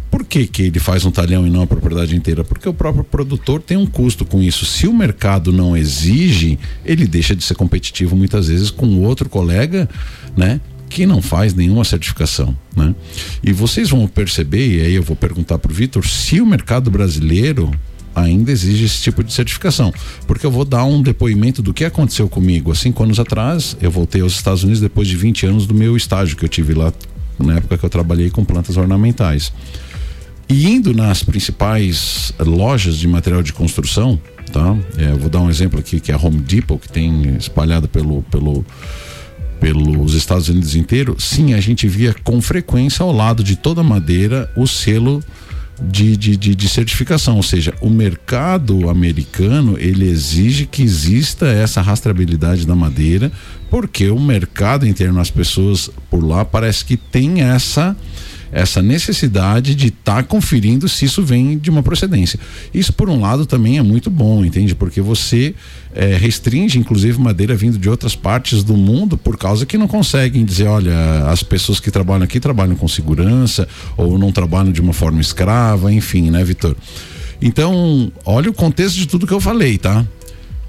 Por 0.09 0.25
que, 0.25 0.47
que 0.47 0.63
ele 0.63 0.79
faz 0.79 1.05
um 1.05 1.11
talhão 1.11 1.45
e 1.45 1.49
não 1.49 1.61
a 1.61 1.67
propriedade 1.67 2.15
inteira? 2.15 2.43
Porque 2.43 2.67
o 2.67 2.73
próprio 2.73 3.03
produtor 3.03 3.61
tem 3.61 3.77
um 3.77 3.85
custo 3.85 4.25
com 4.25 4.41
isso. 4.41 4.65
Se 4.65 4.87
o 4.87 4.93
mercado 4.93 5.51
não 5.51 5.77
exige, 5.77 6.57
ele 6.83 7.05
deixa 7.05 7.35
de 7.35 7.43
ser 7.43 7.55
competitivo 7.55 8.15
muitas 8.15 8.47
vezes 8.47 8.71
com 8.71 8.87
outro 9.01 9.29
colega, 9.29 9.87
né? 10.35 10.59
Que 10.89 11.05
não 11.05 11.21
faz 11.21 11.53
nenhuma 11.53 11.83
certificação, 11.83 12.57
né? 12.75 12.95
E 13.43 13.53
vocês 13.53 13.91
vão 13.91 14.07
perceber, 14.07 14.77
e 14.77 14.81
aí 14.81 14.95
eu 14.95 15.03
vou 15.03 15.15
perguntar 15.15 15.59
para 15.59 15.71
o 15.71 15.75
Vitor, 15.75 16.05
se 16.07 16.41
o 16.41 16.45
mercado 16.45 16.89
brasileiro 16.89 17.71
ainda 18.15 18.51
exige 18.51 18.85
esse 18.85 19.01
tipo 19.01 19.23
de 19.23 19.31
certificação. 19.31 19.93
Porque 20.25 20.45
eu 20.45 20.51
vou 20.51 20.65
dar 20.65 20.83
um 20.85 21.01
depoimento 21.01 21.61
do 21.61 21.73
que 21.73 21.85
aconteceu 21.85 22.27
comigo. 22.27 22.71
Há 22.71 22.75
cinco 22.75 23.03
anos 23.03 23.19
atrás, 23.19 23.77
eu 23.79 23.91
voltei 23.91 24.21
aos 24.21 24.33
Estados 24.33 24.63
Unidos 24.63 24.81
depois 24.81 25.07
de 25.07 25.15
20 25.15 25.45
anos 25.45 25.67
do 25.67 25.73
meu 25.73 25.95
estágio 25.95 26.35
que 26.35 26.43
eu 26.43 26.49
tive 26.49 26.73
lá 26.73 26.91
na 27.37 27.57
época 27.57 27.77
que 27.77 27.85
eu 27.85 27.89
trabalhei 27.89 28.29
com 28.29 28.43
plantas 28.43 28.75
ornamentais. 28.75 29.53
E 30.49 30.67
indo 30.67 30.95
nas 30.95 31.21
principais 31.21 32.33
lojas 32.39 32.97
de 32.97 33.07
material 33.07 33.43
de 33.43 33.53
construção, 33.53 34.19
tá? 34.51 34.75
É, 34.97 35.11
vou 35.11 35.29
dar 35.29 35.41
um 35.41 35.49
exemplo 35.49 35.79
aqui 35.79 35.99
que 35.99 36.11
é 36.11 36.15
a 36.15 36.17
Home 36.17 36.39
Depot, 36.39 36.79
que 36.79 36.89
tem 36.89 37.35
espalhada 37.35 37.87
pelo, 37.87 38.23
pelo, 38.23 38.65
pelos 39.59 40.15
Estados 40.15 40.49
Unidos 40.49 40.73
inteiro. 40.75 41.15
Sim, 41.19 41.53
a 41.53 41.61
gente 41.61 41.87
via 41.87 42.15
com 42.23 42.41
frequência 42.41 43.03
ao 43.03 43.11
lado 43.11 43.43
de 43.43 43.55
toda 43.55 43.83
madeira 43.83 44.51
o 44.57 44.65
selo 44.65 45.23
de, 45.81 46.17
de, 46.17 46.35
de, 46.35 46.55
de, 46.55 46.67
certificação, 46.67 47.37
ou 47.37 47.43
seja, 47.43 47.73
o 47.79 47.89
mercado 47.89 48.89
americano 48.89 49.77
ele 49.79 50.09
exige 50.09 50.65
que 50.65 50.81
exista 50.81 51.47
essa 51.47 51.79
rastreabilidade 51.79 52.67
da 52.67 52.75
madeira, 52.75 53.31
porque 53.69 54.09
o 54.09 54.19
mercado 54.19 54.85
interno, 54.85 55.21
as 55.21 55.29
pessoas 55.29 55.89
por 56.09 56.23
lá 56.23 56.43
parece 56.43 56.83
que 56.83 56.97
tem 56.97 57.43
essa 57.43 57.95
essa 58.51 58.81
necessidade 58.81 59.75
de 59.75 59.87
estar 59.87 60.15
tá 60.15 60.23
conferindo 60.23 60.87
se 60.89 61.05
isso 61.05 61.23
vem 61.23 61.57
de 61.57 61.69
uma 61.69 61.83
procedência. 61.83 62.39
Isso, 62.73 62.91
por 62.93 63.09
um 63.09 63.19
lado, 63.19 63.45
também 63.45 63.77
é 63.77 63.81
muito 63.81 64.09
bom, 64.09 64.43
entende? 64.43 64.75
Porque 64.75 65.01
você 65.01 65.53
é, 65.93 66.15
restringe, 66.15 66.79
inclusive, 66.79 67.19
madeira 67.19 67.55
vindo 67.55 67.77
de 67.77 67.89
outras 67.89 68.15
partes 68.15 68.63
do 68.63 68.75
mundo 68.75 69.17
por 69.17 69.37
causa 69.37 69.65
que 69.65 69.77
não 69.77 69.87
conseguem 69.87 70.43
dizer, 70.43 70.67
olha, 70.67 71.27
as 71.27 71.43
pessoas 71.43 71.79
que 71.79 71.91
trabalham 71.91 72.23
aqui 72.23 72.39
trabalham 72.39 72.75
com 72.75 72.87
segurança 72.87 73.67
ou 73.95 74.17
não 74.17 74.31
trabalham 74.31 74.71
de 74.71 74.81
uma 74.81 74.93
forma 74.93 75.21
escrava, 75.21 75.91
enfim, 75.91 76.29
né, 76.29 76.43
Vitor? 76.43 76.75
Então, 77.41 78.11
olha 78.25 78.49
o 78.49 78.53
contexto 78.53 78.97
de 78.97 79.07
tudo 79.07 79.25
que 79.25 79.33
eu 79.33 79.39
falei, 79.39 79.77
tá? 79.77 80.05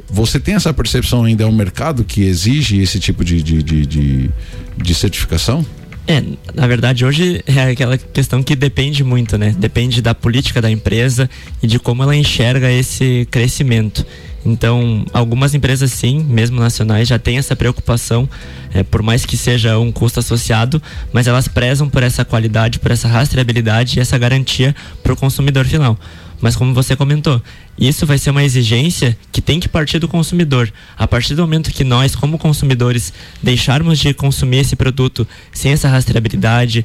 Você 0.08 0.40
tem 0.40 0.54
essa 0.54 0.72
percepção 0.72 1.24
ainda, 1.24 1.44
é 1.44 1.46
um 1.46 1.52
mercado 1.52 2.04
que 2.04 2.22
exige 2.22 2.80
esse 2.80 2.98
tipo 2.98 3.24
de, 3.24 3.42
de, 3.42 3.62
de, 3.62 3.86
de, 3.86 4.30
de 4.76 4.94
certificação? 4.94 5.64
É, 6.10 6.24
na 6.56 6.66
verdade, 6.66 7.04
hoje 7.04 7.40
é 7.46 7.70
aquela 7.70 7.96
questão 7.96 8.42
que 8.42 8.56
depende 8.56 9.04
muito, 9.04 9.38
né? 9.38 9.54
Depende 9.56 10.02
da 10.02 10.12
política 10.12 10.60
da 10.60 10.68
empresa 10.68 11.30
e 11.62 11.68
de 11.68 11.78
como 11.78 12.02
ela 12.02 12.16
enxerga 12.16 12.68
esse 12.68 13.28
crescimento. 13.30 14.04
Então, 14.44 15.04
algumas 15.12 15.54
empresas 15.54 15.92
sim, 15.92 16.18
mesmo 16.24 16.58
nacionais, 16.58 17.06
já 17.06 17.16
têm 17.16 17.38
essa 17.38 17.54
preocupação, 17.54 18.28
é, 18.74 18.82
por 18.82 19.02
mais 19.02 19.24
que 19.24 19.36
seja 19.36 19.78
um 19.78 19.92
custo 19.92 20.18
associado, 20.18 20.82
mas 21.12 21.28
elas 21.28 21.46
prezam 21.46 21.88
por 21.88 22.02
essa 22.02 22.24
qualidade, 22.24 22.80
por 22.80 22.90
essa 22.90 23.06
rastreabilidade 23.06 23.96
e 23.96 24.02
essa 24.02 24.18
garantia 24.18 24.74
para 25.04 25.12
o 25.12 25.16
consumidor 25.16 25.64
final. 25.64 25.96
Mas 26.40 26.56
como 26.56 26.72
você 26.72 26.96
comentou, 26.96 27.42
isso 27.78 28.06
vai 28.06 28.16
ser 28.16 28.30
uma 28.30 28.42
exigência 28.42 29.16
que 29.30 29.42
tem 29.42 29.60
que 29.60 29.68
partir 29.68 29.98
do 29.98 30.08
consumidor. 30.08 30.72
A 30.96 31.06
partir 31.06 31.34
do 31.34 31.42
momento 31.42 31.70
que 31.70 31.84
nós, 31.84 32.14
como 32.14 32.38
consumidores, 32.38 33.12
deixarmos 33.42 33.98
de 33.98 34.14
consumir 34.14 34.58
esse 34.58 34.74
produto 34.74 35.26
sem 35.52 35.72
essa 35.72 35.88
rastreabilidade 35.88 36.84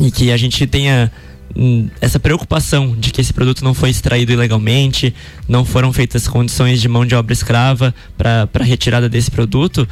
e 0.00 0.10
que 0.10 0.32
a 0.32 0.36
gente 0.36 0.66
tenha 0.66 1.12
hum, 1.54 1.88
essa 2.00 2.18
preocupação 2.18 2.96
de 2.96 3.10
que 3.10 3.20
esse 3.20 3.32
produto 3.32 3.62
não 3.62 3.74
foi 3.74 3.90
extraído 3.90 4.32
ilegalmente, 4.32 5.14
não 5.46 5.64
foram 5.64 5.92
feitas 5.92 6.26
condições 6.26 6.80
de 6.80 6.88
mão 6.88 7.04
de 7.04 7.14
obra 7.14 7.32
escrava 7.32 7.94
para 8.16 8.64
retirada 8.64 9.08
desse 9.08 9.30
produto, 9.30 9.86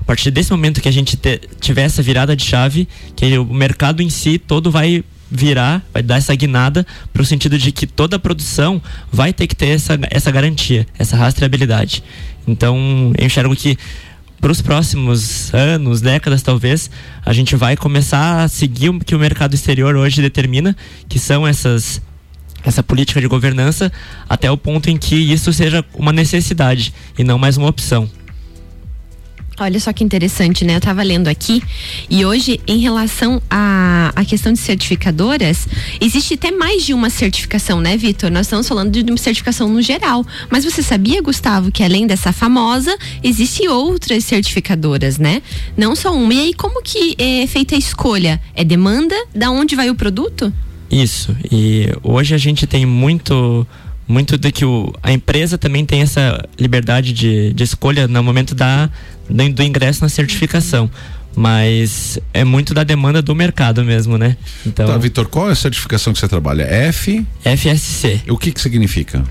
a 0.00 0.04
partir 0.04 0.30
desse 0.30 0.50
momento 0.50 0.80
que 0.80 0.88
a 0.88 0.92
gente 0.92 1.16
te, 1.16 1.40
tiver 1.60 1.82
essa 1.82 2.02
virada 2.02 2.36
de 2.36 2.44
chave, 2.44 2.86
que 3.16 3.38
o 3.38 3.44
mercado 3.46 4.02
em 4.02 4.10
si 4.10 4.38
todo 4.38 4.70
vai 4.70 5.04
virar, 5.30 5.82
vai 5.92 6.02
dar 6.02 6.16
essa 6.16 6.34
guinada 6.34 6.86
para 7.12 7.22
o 7.22 7.24
sentido 7.24 7.56
de 7.56 7.70
que 7.70 7.86
toda 7.86 8.16
a 8.16 8.18
produção 8.18 8.82
vai 9.12 9.32
ter 9.32 9.46
que 9.46 9.54
ter 9.54 9.68
essa, 9.68 9.98
essa 10.10 10.30
garantia, 10.30 10.86
essa 10.98 11.16
rastreabilidade. 11.16 12.02
Então, 12.46 13.12
eu 13.16 13.26
enxergo 13.26 13.54
que 13.54 13.78
para 14.40 14.50
os 14.50 14.62
próximos 14.62 15.52
anos, 15.52 16.00
décadas 16.00 16.42
talvez, 16.42 16.90
a 17.24 17.32
gente 17.32 17.54
vai 17.54 17.76
começar 17.76 18.42
a 18.42 18.48
seguir 18.48 18.88
o 18.88 18.98
que 18.98 19.14
o 19.14 19.18
mercado 19.18 19.54
exterior 19.54 19.94
hoje 19.96 20.22
determina, 20.22 20.74
que 21.08 21.18
são 21.18 21.46
essas 21.46 22.00
essa 22.62 22.82
política 22.82 23.20
de 23.22 23.26
governança, 23.26 23.90
até 24.28 24.50
o 24.50 24.56
ponto 24.56 24.90
em 24.90 24.96
que 24.98 25.14
isso 25.16 25.50
seja 25.50 25.82
uma 25.94 26.12
necessidade 26.12 26.92
e 27.18 27.24
não 27.24 27.38
mais 27.38 27.56
uma 27.56 27.68
opção. 27.68 28.10
Olha 29.60 29.78
só 29.78 29.92
que 29.92 30.02
interessante, 30.02 30.64
né? 30.64 30.72
Eu 30.72 30.78
estava 30.78 31.02
lendo 31.02 31.28
aqui 31.28 31.62
e 32.08 32.24
hoje, 32.24 32.58
em 32.66 32.78
relação 32.78 33.42
à, 33.50 34.10
à 34.16 34.24
questão 34.24 34.54
de 34.54 34.58
certificadoras, 34.58 35.68
existe 36.00 36.32
até 36.32 36.50
mais 36.50 36.82
de 36.82 36.94
uma 36.94 37.10
certificação, 37.10 37.78
né, 37.78 37.94
Vitor? 37.94 38.30
Nós 38.30 38.46
estamos 38.46 38.66
falando 38.66 38.90
de 38.90 39.10
uma 39.10 39.18
certificação 39.18 39.68
no 39.68 39.82
geral. 39.82 40.24
Mas 40.48 40.64
você 40.64 40.82
sabia, 40.82 41.20
Gustavo, 41.20 41.70
que 41.70 41.82
além 41.82 42.06
dessa 42.06 42.32
famosa, 42.32 42.96
existe 43.22 43.68
outras 43.68 44.24
certificadoras, 44.24 45.18
né? 45.18 45.42
Não 45.76 45.94
só 45.94 46.14
uma. 46.14 46.32
E 46.32 46.40
aí, 46.40 46.54
como 46.54 46.82
que 46.82 47.14
é 47.18 47.46
feita 47.46 47.74
a 47.74 47.78
escolha? 47.78 48.40
É 48.54 48.64
demanda? 48.64 49.14
Da 49.34 49.50
onde 49.50 49.76
vai 49.76 49.90
o 49.90 49.94
produto? 49.94 50.50
Isso. 50.90 51.36
E 51.52 51.86
hoje 52.02 52.34
a 52.34 52.38
gente 52.38 52.66
tem 52.66 52.86
muito 52.86 53.66
muito 54.10 54.36
de 54.36 54.50
que 54.50 54.64
o, 54.64 54.92
a 55.02 55.12
empresa 55.12 55.56
também 55.56 55.86
tem 55.86 56.02
essa 56.02 56.44
liberdade 56.58 57.12
de, 57.12 57.52
de 57.52 57.62
escolha 57.62 58.08
no 58.08 58.22
momento 58.24 58.56
da, 58.56 58.90
do, 59.28 59.52
do 59.52 59.62
ingresso 59.62 60.02
na 60.02 60.08
certificação 60.08 60.90
mas 61.40 62.18
é 62.34 62.44
muito 62.44 62.74
da 62.74 62.84
demanda 62.84 63.22
do 63.22 63.34
mercado 63.34 63.82
mesmo, 63.82 64.18
né? 64.18 64.36
Então, 64.66 64.86
tá, 64.86 64.98
Vitor, 64.98 65.26
qual 65.26 65.48
é 65.48 65.52
a 65.52 65.54
certificação 65.54 66.12
que 66.12 66.18
você 66.18 66.28
trabalha? 66.28 66.64
F? 66.64 67.24
FSC. 67.42 68.20
O 68.28 68.36
que 68.36 68.52
que 68.52 68.60
significa? 68.60 69.24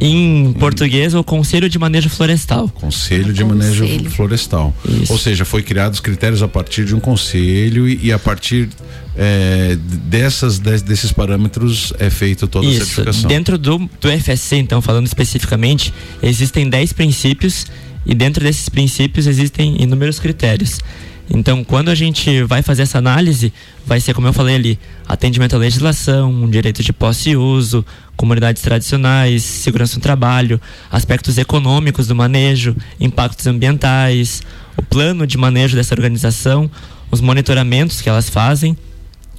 Em 0.00 0.48
hum. 0.48 0.52
português, 0.54 1.14
o 1.14 1.22
Conselho 1.22 1.68
de 1.68 1.78
Manejo 1.78 2.10
Florestal. 2.10 2.68
Conselho 2.68 3.32
de 3.32 3.44
Manejo 3.44 3.86
Florestal. 4.10 4.74
Isso. 4.84 5.12
Ou 5.12 5.18
seja, 5.20 5.44
foi 5.44 5.62
criados 5.62 6.00
critérios 6.00 6.42
a 6.42 6.48
partir 6.48 6.84
de 6.84 6.96
um 6.96 7.00
conselho 7.00 7.88
e, 7.88 8.06
e 8.06 8.12
a 8.12 8.18
partir 8.18 8.68
é, 9.16 9.78
dessas 9.78 10.58
desses 10.58 11.12
parâmetros 11.12 11.92
é 12.00 12.10
feito 12.10 12.48
toda 12.48 12.66
Isso. 12.66 12.82
a 12.82 12.84
certificação. 12.86 13.28
Dentro 13.28 13.56
do, 13.56 13.88
do 14.00 14.08
FSC, 14.10 14.56
então, 14.56 14.82
falando 14.82 15.06
especificamente, 15.06 15.94
existem 16.20 16.68
10 16.68 16.92
princípios 16.92 17.66
e 18.04 18.16
dentro 18.16 18.42
desses 18.42 18.68
princípios 18.68 19.28
existem 19.28 19.80
inúmeros 19.80 20.18
critérios. 20.18 20.80
Então, 21.30 21.64
quando 21.64 21.90
a 21.90 21.94
gente 21.94 22.42
vai 22.42 22.62
fazer 22.62 22.82
essa 22.82 22.98
análise, 22.98 23.52
vai 23.86 24.00
ser, 24.00 24.14
como 24.14 24.26
eu 24.26 24.32
falei 24.32 24.56
ali, 24.56 24.78
atendimento 25.08 25.56
à 25.56 25.58
legislação, 25.58 26.48
direito 26.50 26.82
de 26.82 26.92
posse 26.92 27.30
e 27.30 27.36
uso, 27.36 27.84
comunidades 28.16 28.62
tradicionais, 28.62 29.42
segurança 29.42 29.96
no 29.96 30.02
trabalho, 30.02 30.60
aspectos 30.90 31.38
econômicos 31.38 32.06
do 32.06 32.14
manejo, 32.14 32.76
impactos 33.00 33.46
ambientais, 33.46 34.42
o 34.76 34.82
plano 34.82 35.26
de 35.26 35.38
manejo 35.38 35.76
dessa 35.76 35.94
organização, 35.94 36.70
os 37.10 37.20
monitoramentos 37.20 38.00
que 38.00 38.08
elas 38.08 38.28
fazem, 38.28 38.76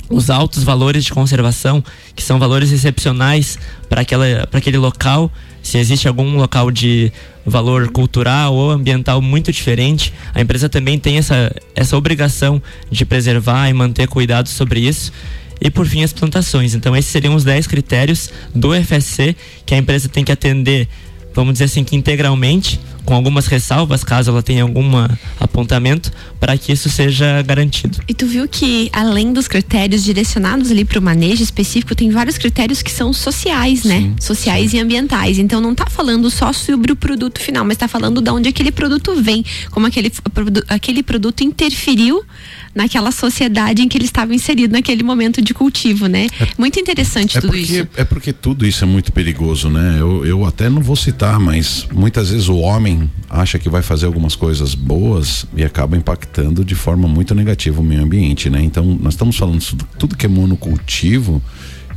os 0.10 0.30
altos 0.30 0.64
valores 0.64 1.04
de 1.06 1.14
conservação, 1.14 1.84
que 2.16 2.24
são 2.24 2.40
valores 2.40 2.72
excepcionais 2.72 3.58
para 3.90 4.02
aquele 4.02 4.78
local. 4.78 5.32
Se 5.64 5.78
existe 5.78 6.08
algum 6.08 6.36
local 6.36 6.70
de 6.70 7.12
valor 7.46 7.90
cultural 7.90 8.54
ou 8.54 8.70
ambiental 8.70 9.22
muito 9.22 9.52
diferente, 9.52 10.14
a 10.36 10.42
empresa 10.42 10.68
também 10.68 11.00
tem 11.00 11.18
essa, 11.18 11.56
essa 11.74 11.98
obrigação 11.98 12.62
de 12.92 13.06
preservar 13.06 13.70
e 13.70 13.74
manter 13.74 14.08
cuidado 14.08 14.50
sobre 14.50 14.82
isso. 14.82 15.12
E 15.62 15.72
por 15.72 15.88
fim, 15.88 16.04
as 16.04 16.12
plantações. 16.12 16.76
Então, 16.76 16.96
esses 16.96 17.10
seriam 17.10 17.34
os 17.34 17.46
10 17.46 17.68
critérios 17.68 18.30
do 18.54 18.74
FSC 18.74 19.36
que 19.66 19.74
a 19.74 19.78
empresa 19.78 20.10
tem 20.10 20.24
que 20.24 20.32
atender 20.32 20.90
vamos 21.34 21.54
dizer 21.54 21.66
assim, 21.66 21.84
que 21.84 21.96
integralmente, 21.96 22.80
com 23.06 23.14
algumas 23.14 23.48
ressalvas, 23.48 24.04
caso 24.04 24.32
ela 24.32 24.42
tenha 24.42 24.64
algum 24.64 24.92
apontamento, 25.40 26.12
para 26.40 26.58
que 26.58 26.72
isso 26.72 26.90
seja 26.90 27.42
garantido. 27.42 28.00
E 28.08 28.14
tu 28.14 28.26
viu 28.26 28.48
que, 28.48 28.90
além 28.94 29.34
dos 29.34 29.48
critérios 29.48 30.04
direcionados 30.04 30.72
ali 30.72 30.86
para 30.86 31.00
o 31.00 31.02
manejo 31.02 31.44
específico, 31.44 31.96
tem 31.96 32.10
vários 32.10 32.38
critérios 32.38 32.82
que 32.82 32.92
são 32.92 33.12
sociais, 33.12 33.84
né? 33.84 34.00
Sim, 34.00 34.16
sociais 34.20 34.72
sim. 34.72 34.78
e 34.78 34.80
ambientais. 34.80 35.38
Então 35.40 35.60
não 35.60 35.72
está 35.72 35.86
falando 35.88 36.30
só 36.30 36.54
sobre 36.54 36.92
o 36.92 36.96
produto 36.96 37.40
final, 37.40 37.64
mas 37.66 37.76
está 37.76 37.88
falando 37.88 38.22
de 38.22 38.30
onde 38.30 38.50
aquele 38.50 38.72
produto 38.72 39.16
vem, 39.22 39.44
como 39.72 39.88
aquele, 39.88 40.12
aquele 40.70 41.04
produto 41.04 41.42
interferiu 41.44 42.24
naquela 42.74 43.12
sociedade 43.12 43.82
em 43.82 43.88
que 43.88 43.98
ele 43.98 44.06
estava 44.06 44.34
inserido 44.34 44.74
naquele 44.74 45.04
momento 45.04 45.42
de 45.42 45.54
cultivo, 45.54 46.08
né? 46.08 46.28
É, 46.40 46.48
muito 46.58 46.80
interessante 46.80 47.38
é 47.38 47.42
tudo 47.42 47.52
porque, 47.52 47.62
isso. 47.62 47.88
É 47.96 48.04
porque 48.04 48.34
tudo 48.34 48.66
isso 48.66 48.84
é 48.84 48.88
muito 48.88 49.12
perigoso, 49.12 49.70
né? 49.70 49.98
Eu, 50.00 50.26
eu 50.26 50.46
até 50.46 50.70
não 50.70 50.82
vou 50.82 50.96
citar, 50.96 51.40
mas 51.40 51.88
muitas 51.94 52.32
vezes 52.32 52.50
o 52.50 52.58
homem 52.58 53.10
acha 53.30 53.60
que 53.60 53.70
vai 53.70 53.82
fazer 53.82 54.06
algumas 54.06 54.36
coisas 54.36 54.74
boas 54.74 55.46
e 55.56 55.64
acaba 55.64 55.96
impactando 55.96 56.66
de 56.66 56.76
forma 56.76 57.08
muito 57.08 57.36
negativa 57.36 57.80
o 57.80 57.84
meio 57.84 58.02
ambiente, 58.02 58.50
né? 58.50 58.62
Então, 58.62 58.98
nós 59.02 59.14
estamos 59.14 59.36
falando 59.36 59.64
tudo, 59.64 59.88
tudo 60.00 60.18
que 60.18 60.26
é 60.26 60.30
monocultivo, 60.30 61.42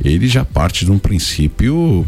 ele 0.03 0.27
já 0.27 0.45
parte 0.45 0.85
de 0.85 0.91
um 0.91 0.99
princípio 0.99 2.05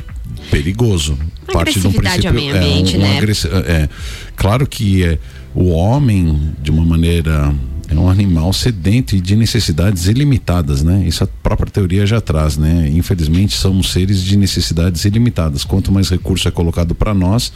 perigoso. 0.51 1.17
Uma 1.47 1.53
parte 1.53 1.79
de 1.79 1.87
um 1.87 1.91
princípio 1.91 2.33
meio 2.33 2.55
ambiente, 2.55 2.95
é, 2.95 2.99
um, 2.99 3.01
um 3.01 3.05
né? 3.05 3.19
é, 3.67 3.89
claro 4.35 4.67
que 4.67 5.03
é, 5.03 5.17
o 5.55 5.69
homem 5.69 6.53
de 6.61 6.69
uma 6.69 6.85
maneira 6.85 7.53
é 7.89 7.95
um 7.95 8.07
animal 8.07 8.53
sedento 8.53 9.15
e 9.15 9.21
de 9.21 9.35
necessidades 9.35 10.07
ilimitadas, 10.07 10.83
né? 10.83 11.03
Isso 11.07 11.23
a 11.23 11.27
própria 11.27 11.71
teoria 11.71 12.05
já 12.05 12.21
traz, 12.21 12.55
né? 12.55 12.87
Infelizmente 12.93 13.55
somos 13.55 13.91
seres 13.91 14.21
de 14.23 14.37
necessidades 14.37 15.05
ilimitadas. 15.05 15.63
Quanto 15.63 15.91
mais 15.91 16.09
recurso 16.09 16.47
é 16.47 16.51
colocado 16.51 16.93
para 16.93 17.13
nós, 17.13 17.51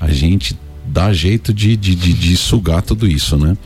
a 0.00 0.10
gente 0.12 0.56
dá 0.86 1.12
jeito 1.12 1.52
de, 1.52 1.76
de, 1.76 1.94
de, 1.94 2.12
de, 2.12 2.36
sugar 2.36 2.82
tudo 2.82 3.08
isso, 3.08 3.36
né? 3.36 3.56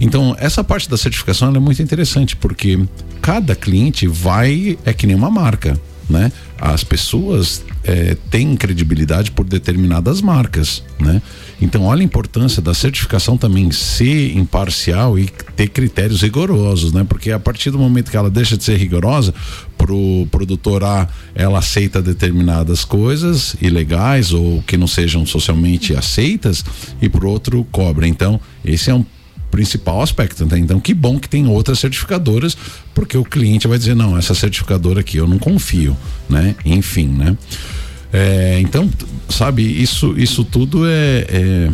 Então, 0.00 0.34
essa 0.38 0.64
parte 0.64 0.88
da 0.88 0.96
certificação 0.96 1.54
é 1.54 1.58
muito 1.58 1.82
interessante, 1.82 2.34
porque 2.34 2.78
cada 3.20 3.54
cliente 3.54 4.06
vai, 4.06 4.78
é 4.84 4.92
que 4.92 5.06
nem 5.06 5.14
uma 5.14 5.30
marca, 5.30 5.78
né? 6.10 6.32
As 6.60 6.84
pessoas 6.84 7.64
é, 7.84 8.16
têm 8.30 8.56
credibilidade 8.56 9.30
por 9.30 9.44
determinadas 9.44 10.20
marcas, 10.20 10.82
né? 10.98 11.22
Então, 11.62 11.84
olha 11.84 12.00
a 12.00 12.04
importância 12.04 12.60
da 12.60 12.74
certificação 12.74 13.36
também 13.36 13.70
ser 13.70 14.36
imparcial 14.36 15.18
e 15.18 15.28
ter 15.56 15.68
critérios 15.68 16.22
rigorosos, 16.22 16.92
né? 16.92 17.04
Porque 17.08 17.30
a 17.30 17.38
partir 17.38 17.70
do 17.70 17.78
momento 17.78 18.10
que 18.10 18.16
ela 18.16 18.30
deixa 18.30 18.56
de 18.56 18.64
ser 18.64 18.76
rigorosa, 18.76 19.32
pro 19.78 20.26
produtor 20.30 20.84
A, 20.84 21.08
ela 21.34 21.58
aceita 21.58 22.02
determinadas 22.02 22.84
coisas 22.84 23.56
ilegais 23.62 24.32
ou 24.32 24.62
que 24.66 24.76
não 24.76 24.86
sejam 24.86 25.24
socialmente 25.24 25.96
aceitas 25.96 26.62
e 27.00 27.08
pro 27.08 27.30
outro 27.30 27.66
cobra. 27.72 28.06
Então, 28.06 28.38
esse 28.62 28.90
é 28.90 28.94
um 28.94 29.04
principal 29.50 30.02
aspecto. 30.02 30.46
Né? 30.46 30.58
Então, 30.58 30.80
que 30.80 30.94
bom 30.94 31.18
que 31.18 31.28
tem 31.28 31.46
outras 31.46 31.78
certificadoras, 31.78 32.56
porque 32.94 33.16
o 33.16 33.24
cliente 33.24 33.66
vai 33.66 33.78
dizer, 33.78 33.94
não, 33.94 34.16
essa 34.16 34.34
certificadora 34.34 35.00
aqui 35.00 35.16
eu 35.16 35.26
não 35.26 35.38
confio, 35.38 35.96
né? 36.28 36.54
Enfim, 36.64 37.08
né? 37.08 37.36
É, 38.12 38.58
então, 38.60 38.90
sabe, 39.28 39.62
isso, 39.62 40.18
isso 40.18 40.44
tudo 40.44 40.86
é, 40.86 41.26
é, 41.28 41.70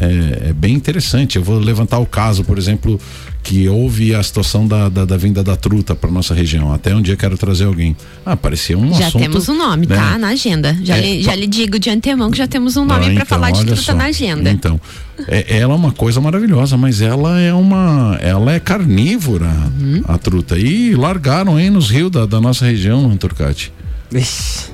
é, 0.00 0.48
é, 0.48 0.52
bem 0.52 0.74
interessante. 0.74 1.36
Eu 1.36 1.42
vou 1.42 1.58
levantar 1.58 1.98
o 1.98 2.06
caso, 2.06 2.44
por 2.44 2.58
exemplo, 2.58 3.00
que 3.42 3.68
houve 3.68 4.14
a 4.14 4.22
situação 4.22 4.66
da, 4.66 4.88
da, 4.88 5.04
da 5.04 5.16
vinda 5.16 5.42
da 5.42 5.56
truta 5.56 5.94
para 5.94 6.10
nossa 6.10 6.34
região. 6.34 6.72
Até 6.72 6.94
um 6.94 7.02
dia 7.02 7.16
quero 7.16 7.36
trazer 7.36 7.64
alguém. 7.64 7.96
Ah, 8.24 8.36
parecia 8.36 8.76
um 8.76 8.92
já 8.92 9.06
assunto. 9.06 9.22
Já 9.22 9.28
temos 9.28 9.48
um 9.48 9.56
nome, 9.56 9.86
né? 9.86 9.96
tá? 9.96 10.18
Na 10.18 10.28
agenda. 10.28 10.76
Já, 10.82 10.96
é, 10.96 11.00
lhe, 11.00 11.22
já 11.22 11.34
lhe 11.34 11.46
digo 11.46 11.78
de 11.78 11.90
antemão 11.90 12.30
que 12.30 12.38
já 12.38 12.46
temos 12.46 12.76
um 12.76 12.84
nome 12.84 13.00
ah, 13.00 13.04
para 13.04 13.12
então, 13.12 13.26
falar 13.26 13.50
de 13.50 13.64
truta 13.64 13.82
só. 13.82 13.94
na 13.94 14.04
agenda. 14.04 14.50
Então, 14.50 14.80
é, 15.26 15.58
ela 15.58 15.72
é 15.72 15.76
uma 15.76 15.92
coisa 15.92 16.20
maravilhosa, 16.20 16.76
mas 16.76 17.00
ela 17.00 17.38
é 17.40 17.52
uma. 17.52 18.18
Ela 18.20 18.52
é 18.52 18.60
carnívora, 18.60 19.50
uhum. 19.80 20.02
a 20.06 20.18
truta. 20.18 20.58
E 20.58 20.94
largaram 20.94 21.56
aí 21.56 21.70
nos 21.70 21.90
rios 21.90 22.10
da, 22.10 22.26
da 22.26 22.40
nossa 22.40 22.66
região, 22.66 23.16
Turcati. 23.16 23.72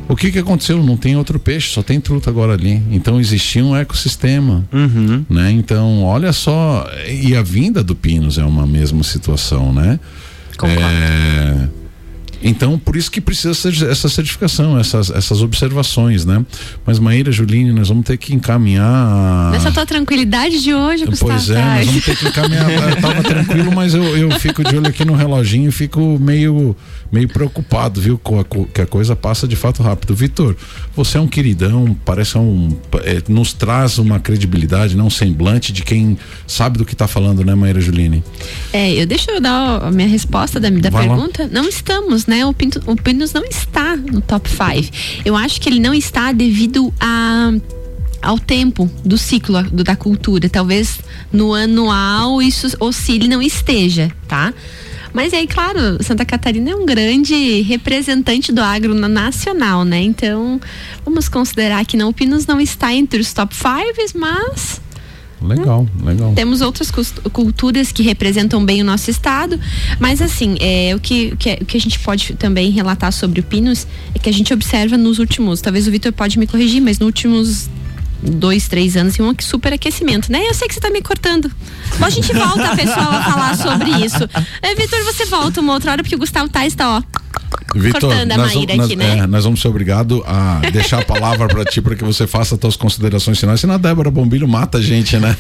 O 0.09 0.17
que 0.17 0.33
que 0.33 0.39
aconteceu? 0.39 0.83
Não 0.83 0.97
tem 0.97 1.17
outro 1.17 1.39
peixe, 1.39 1.73
só 1.73 1.83
tem 1.83 2.01
truta 2.01 2.31
agora 2.31 2.55
ali. 2.55 2.83
Então 2.91 3.21
existia 3.21 3.65
um 3.65 3.77
ecossistema, 3.77 4.65
uhum. 4.73 5.25
né? 5.29 5.51
Então, 5.51 6.03
olha 6.03 6.33
só, 6.33 6.89
e 7.09 7.37
a 7.37 7.43
vinda 7.43 7.83
do 7.83 7.95
Pinos 7.95 8.39
é 8.39 8.45
uma 8.45 8.67
mesma 8.67 9.03
situação, 9.03 9.73
né? 9.73 10.01
Concordo. 10.57 10.81
É 10.81 11.69
então, 12.43 12.79
por 12.79 12.97
isso 12.97 13.11
que 13.11 13.21
precisa 13.21 13.55
ser 13.55 13.73
essa 13.91 14.09
certificação, 14.09 14.79
essas, 14.79 15.11
essas 15.11 15.43
observações, 15.43 16.25
né? 16.25 16.45
Mas 16.85 16.99
Maíra, 16.99 17.33
Juline, 17.33 17.73
nós 17.73 17.89
vamos 17.89 18.05
ter 18.05 18.17
que 18.17 18.35
encaminhar. 18.35 19.51
Nessa 19.53 19.73
tua 19.73 19.87
tranquilidade 19.87 20.63
de 20.63 20.75
hoje, 20.75 21.07
Gustavo. 21.07 21.33
Pois 21.33 21.51
é, 21.51 21.63
nós 21.63 21.87
vamos 21.87 22.05
ter 22.05 22.17
que 22.17 22.29
encaminhar. 22.29 22.71
eu 22.91 23.01
tava 23.01 23.23
tranquilo, 23.23 23.73
mas 23.73 23.95
eu, 23.95 24.17
eu 24.17 24.31
fico 24.39 24.63
de 24.63 24.77
olho 24.77 24.89
aqui 24.89 25.05
no 25.05 25.15
reloginho 25.15 25.69
e 25.69 25.73
fico 25.73 26.19
meio, 26.21 26.77
meio 27.11 27.29
preocupado, 27.29 28.01
viu? 28.01 28.19
Com 28.19 28.39
a, 28.39 28.45
que 28.45 28.81
a 28.81 28.87
coisa 28.87 29.17
passa 29.17 29.49
de 29.49 29.57
fato 29.57 29.83
rápido. 29.83 30.15
Vitor, 30.15 30.57
você 30.95 31.19
é 31.19 31.21
um 31.21 31.29
queridão, 31.29 31.97
parece 32.05 32.37
um. 32.37 32.77
É, 33.05 33.23
nos 33.29 33.53
traz 33.53 33.99
uma 33.99 34.21
credibilidade, 34.21 34.97
não 34.97 35.07
um 35.07 35.11
semblante 35.11 35.73
de 35.73 35.83
quem 35.83 36.19
sabe 36.47 36.79
do 36.79 36.85
que 36.85 36.93
está 36.93 37.09
falando, 37.09 37.45
né, 37.45 37.55
Maíra 37.55 37.81
Juline? 37.81 38.23
É, 38.73 38.93
eu 38.93 39.07
deixa 39.07 39.31
eu 39.31 39.41
dar 39.41 39.85
a 39.85 39.91
minha 39.91 40.09
resposta 40.09 40.61
da, 40.61 40.69
da 40.69 40.91
pergunta. 40.91 41.45
Lá. 41.45 41.49
Não 41.51 41.69
estamos 41.69 42.27
né? 42.27 42.36
O, 42.45 42.53
Pinto, 42.53 42.83
o 42.87 42.97
Pinos 42.97 43.33
não 43.33 43.45
está 43.45 43.97
no 43.97 44.21
top 44.21 44.49
5. 44.49 45.23
Eu 45.25 45.37
acho 45.37 45.61
que 45.61 45.69
ele 45.69 45.81
não 45.81 45.95
está 45.95 46.33
devido 46.33 46.93
a 47.01 47.53
ao 48.23 48.39
tempo 48.41 48.91
do 49.05 49.17
ciclo 49.17 49.63
do, 49.65 49.85
da 49.85 49.95
cultura. 49.95 50.49
Talvez 50.49 50.99
no 51.33 51.55
anual 51.55 52.43
isso 52.43 52.77
oscile 52.81 53.29
não 53.29 53.41
esteja, 53.41 54.11
tá? 54.27 54.53
Mas 55.13 55.33
aí, 55.33 55.47
claro, 55.47 56.03
Santa 56.03 56.25
Catarina 56.27 56.71
é 56.71 56.75
um 56.75 56.85
grande 56.85 57.63
representante 57.63 58.53
do 58.53 58.61
agro 58.61 58.95
nacional, 58.95 59.83
né? 59.85 60.03
Então, 60.03 60.61
vamos 61.05 61.29
considerar 61.29 61.87
que 61.87 61.97
não, 61.97 62.11
o 62.11 62.13
Pinos 62.13 62.47
não 62.47 62.61
está 62.61 62.93
entre 62.93 63.21
os 63.21 63.33
top 63.33 63.55
5, 63.55 64.19
mas 64.19 64.81
Legal, 65.41 65.87
legal. 66.03 66.33
Temos 66.35 66.61
outras 66.61 66.91
culturas 67.33 67.93
que 67.93 68.03
representam 68.03 68.65
bem 68.65 68.81
o 68.81 68.85
nosso 68.85 69.11
estado, 69.11 69.61
mas 70.01 70.23
assim, 70.23 70.57
é, 70.61 70.95
o, 70.95 71.01
que, 71.01 71.31
o, 71.33 71.37
que, 71.37 71.59
o 71.61 71.65
que 71.65 71.77
a 71.77 71.81
gente 71.81 71.99
pode 71.99 72.35
também 72.35 72.71
relatar 72.71 73.13
sobre 73.13 73.41
o 73.41 73.43
Pinos 73.43 73.87
é 74.15 74.19
que 74.19 74.29
a 74.31 74.33
gente 74.33 74.53
observa 74.55 74.97
nos 74.97 75.19
últimos, 75.19 75.61
talvez 75.61 75.87
o 75.87 75.91
Vitor 75.91 76.13
pode 76.13 76.39
me 76.39 76.47
corrigir, 76.47 76.81
mas 76.81 76.99
nos 76.99 77.07
últimos 77.07 77.69
dois, 78.23 78.69
três 78.69 78.97
anos 78.97 79.17
e 79.17 79.23
um 79.23 79.35
super 79.39 79.73
aquecimento, 79.73 80.31
né? 80.31 80.47
Eu 80.47 80.55
sei 80.55 80.69
que 80.69 80.75
você 80.75 80.81
tá 80.81 80.91
me 80.91 81.03
cortando. 81.03 81.51
Bom, 81.99 82.07
a 82.07 82.11
gente 82.11 82.33
volta, 82.33 82.77
pessoal, 82.77 83.11
a 83.11 83.23
falar 83.23 83.57
sobre 83.57 83.91
isso. 84.05 84.29
É, 84.63 84.75
Vitor, 84.75 85.03
você 85.05 85.25
volta 85.27 85.61
uma 85.61 85.75
outra 85.75 85.93
hora, 85.93 86.03
porque 86.03 86.17
o 86.17 86.19
Gustavo 86.19 86.49
tá, 86.49 86.63
ó. 86.83 87.03
Vitor, 87.75 88.01
cortando 88.01 88.33
a 88.33 88.39
Maíra 88.39 88.67
vamos, 88.69 88.87
aqui, 88.87 88.97
né? 88.97 89.19
É, 89.19 89.27
nós 89.27 89.45
vamos 89.45 89.61
ser 89.61 89.69
obrigados 89.69 90.23
a 90.25 90.61
deixar 90.73 91.01
a 91.01 91.05
palavra 91.05 91.47
para 91.47 91.65
ti 91.65 91.81
para 91.81 91.95
que 91.95 92.05
você 92.05 92.27
faça 92.27 92.55
as 92.55 92.61
tuas 92.61 92.77
considerações 92.77 93.39
finais, 93.39 93.61
senão 93.61 93.75
a 93.75 93.79
Débora 93.79 94.11
Bombilho 94.11 94.49
mata 94.49 94.79
a 94.79 94.83
gente, 94.83 95.17
né? 95.19 95.37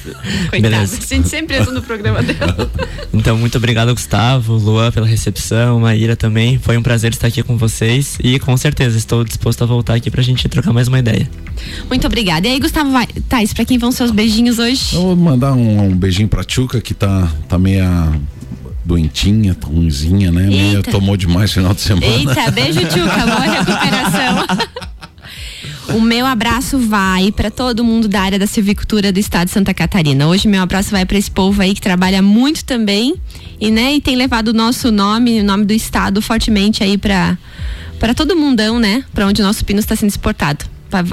Coitada, 0.50 0.60
Beleza. 0.60 0.98
a 0.98 1.14
gente 1.14 1.28
sempre 1.28 1.56
entra 1.56 1.72
no 1.72 1.82
programa 1.82 2.22
dela. 2.22 2.70
Então, 3.12 3.36
muito 3.38 3.56
obrigado, 3.56 3.92
Gustavo, 3.94 4.54
Luan, 4.54 4.92
pela 4.92 5.06
recepção, 5.06 5.80
Maíra 5.80 6.14
também. 6.14 6.58
Foi 6.58 6.76
um 6.76 6.82
prazer 6.82 7.12
estar 7.12 7.28
aqui 7.28 7.42
com 7.42 7.56
vocês 7.56 8.18
e 8.22 8.38
com 8.38 8.54
certeza 8.56 8.98
estou 8.98 9.24
disposto 9.24 9.62
a 9.62 9.66
voltar 9.66 9.94
aqui 9.94 10.10
pra 10.10 10.22
gente 10.22 10.46
trocar 10.48 10.72
mais 10.72 10.88
uma 10.88 10.98
ideia. 10.98 11.28
Muito 11.88 12.06
obrigada. 12.06 12.46
E 12.46 12.52
aí, 12.52 12.60
Gustavo, 12.66 12.90
vai, 12.90 13.06
Thais, 13.28 13.52
pra 13.52 13.64
quem 13.64 13.78
vão 13.78 13.92
seus 13.92 14.10
beijinhos 14.10 14.58
hoje? 14.58 14.96
Eu 14.96 15.02
vou 15.02 15.16
mandar 15.16 15.52
um, 15.52 15.84
um 15.84 15.96
beijinho 15.96 16.26
pra 16.26 16.42
Tchuca, 16.42 16.80
que 16.80 16.92
tá, 16.92 17.32
tá 17.48 17.56
meia 17.56 18.12
doentinha, 18.84 19.56
ruimzinha, 19.62 20.32
né? 20.32 20.48
Meia 20.48 20.82
tomou 20.82 21.16
demais 21.16 21.50
no 21.50 21.54
final 21.54 21.74
de 21.74 21.80
semana. 21.80 22.06
Eita, 22.06 22.50
beijo, 22.50 22.80
Tchuca, 22.80 23.26
boa 23.26 23.40
recuperação. 23.40 24.46
O 25.94 26.00
meu 26.00 26.26
abraço 26.26 26.80
vai 26.80 27.30
para 27.30 27.48
todo 27.48 27.84
mundo 27.84 28.08
da 28.08 28.20
área 28.20 28.40
da 28.40 28.46
silvicultura 28.46 29.12
do 29.12 29.20
estado 29.20 29.46
de 29.46 29.52
Santa 29.52 29.72
Catarina. 29.72 30.26
Hoje 30.26 30.48
meu 30.48 30.60
abraço 30.60 30.90
vai 30.90 31.06
para 31.06 31.16
esse 31.16 31.30
povo 31.30 31.62
aí 31.62 31.74
que 31.74 31.80
trabalha 31.80 32.20
muito 32.20 32.64
também 32.64 33.14
e 33.60 33.70
né, 33.70 33.94
e 33.94 34.00
tem 34.00 34.16
levado 34.16 34.48
o 34.48 34.52
nosso 34.52 34.90
nome, 34.90 35.40
o 35.40 35.44
nome 35.44 35.64
do 35.64 35.72
estado 35.72 36.20
fortemente 36.20 36.82
aí 36.82 36.98
para 36.98 37.38
para 38.00 38.14
todo 38.14 38.34
mundão, 38.34 38.80
né? 38.80 39.04
Para 39.14 39.28
onde 39.28 39.40
o 39.40 39.44
nosso 39.44 39.64
pino 39.64 39.78
está 39.78 39.94
sendo 39.94 40.10
exportado. 40.10 40.64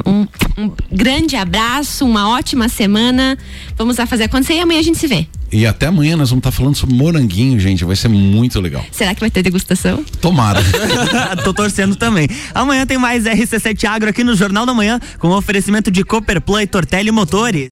Um, 0.05 0.27
um, 0.57 0.71
grande 0.91 1.35
abraço, 1.35 2.05
uma 2.05 2.29
ótima 2.29 2.69
semana. 2.69 3.37
Vamos 3.77 3.97
lá 3.97 4.05
fazer 4.05 4.23
acontecer 4.23 4.55
e 4.55 4.59
amanhã 4.59 4.79
a 4.79 4.83
gente 4.83 4.97
se 4.97 5.07
vê. 5.07 5.27
E 5.51 5.67
até 5.67 5.85
amanhã 5.85 6.17
nós 6.17 6.31
vamos 6.31 6.39
estar 6.39 6.49
tá 6.49 6.57
falando 6.57 6.75
sobre 6.75 6.95
moranguinho, 6.95 7.59
gente. 7.59 7.85
Vai 7.85 7.95
ser 7.95 8.07
muito 8.07 8.59
legal. 8.59 8.83
Será 8.91 9.13
que 9.13 9.19
vai 9.19 9.29
ter 9.29 9.43
degustação? 9.43 10.03
Tomara. 10.19 10.59
Tô 11.45 11.53
torcendo 11.53 11.95
também. 11.95 12.27
Amanhã 12.55 12.87
tem 12.87 12.97
mais 12.97 13.25
RC7 13.25 13.85
Agro 13.85 14.09
aqui 14.09 14.23
no 14.23 14.35
Jornal 14.35 14.65
da 14.65 14.73
Manhã, 14.73 14.99
com 15.19 15.29
oferecimento 15.29 15.91
de 15.91 16.03
Copperplan 16.03 16.63
e 16.63 16.67
Tortelli 16.67 17.11
Motores. 17.11 17.61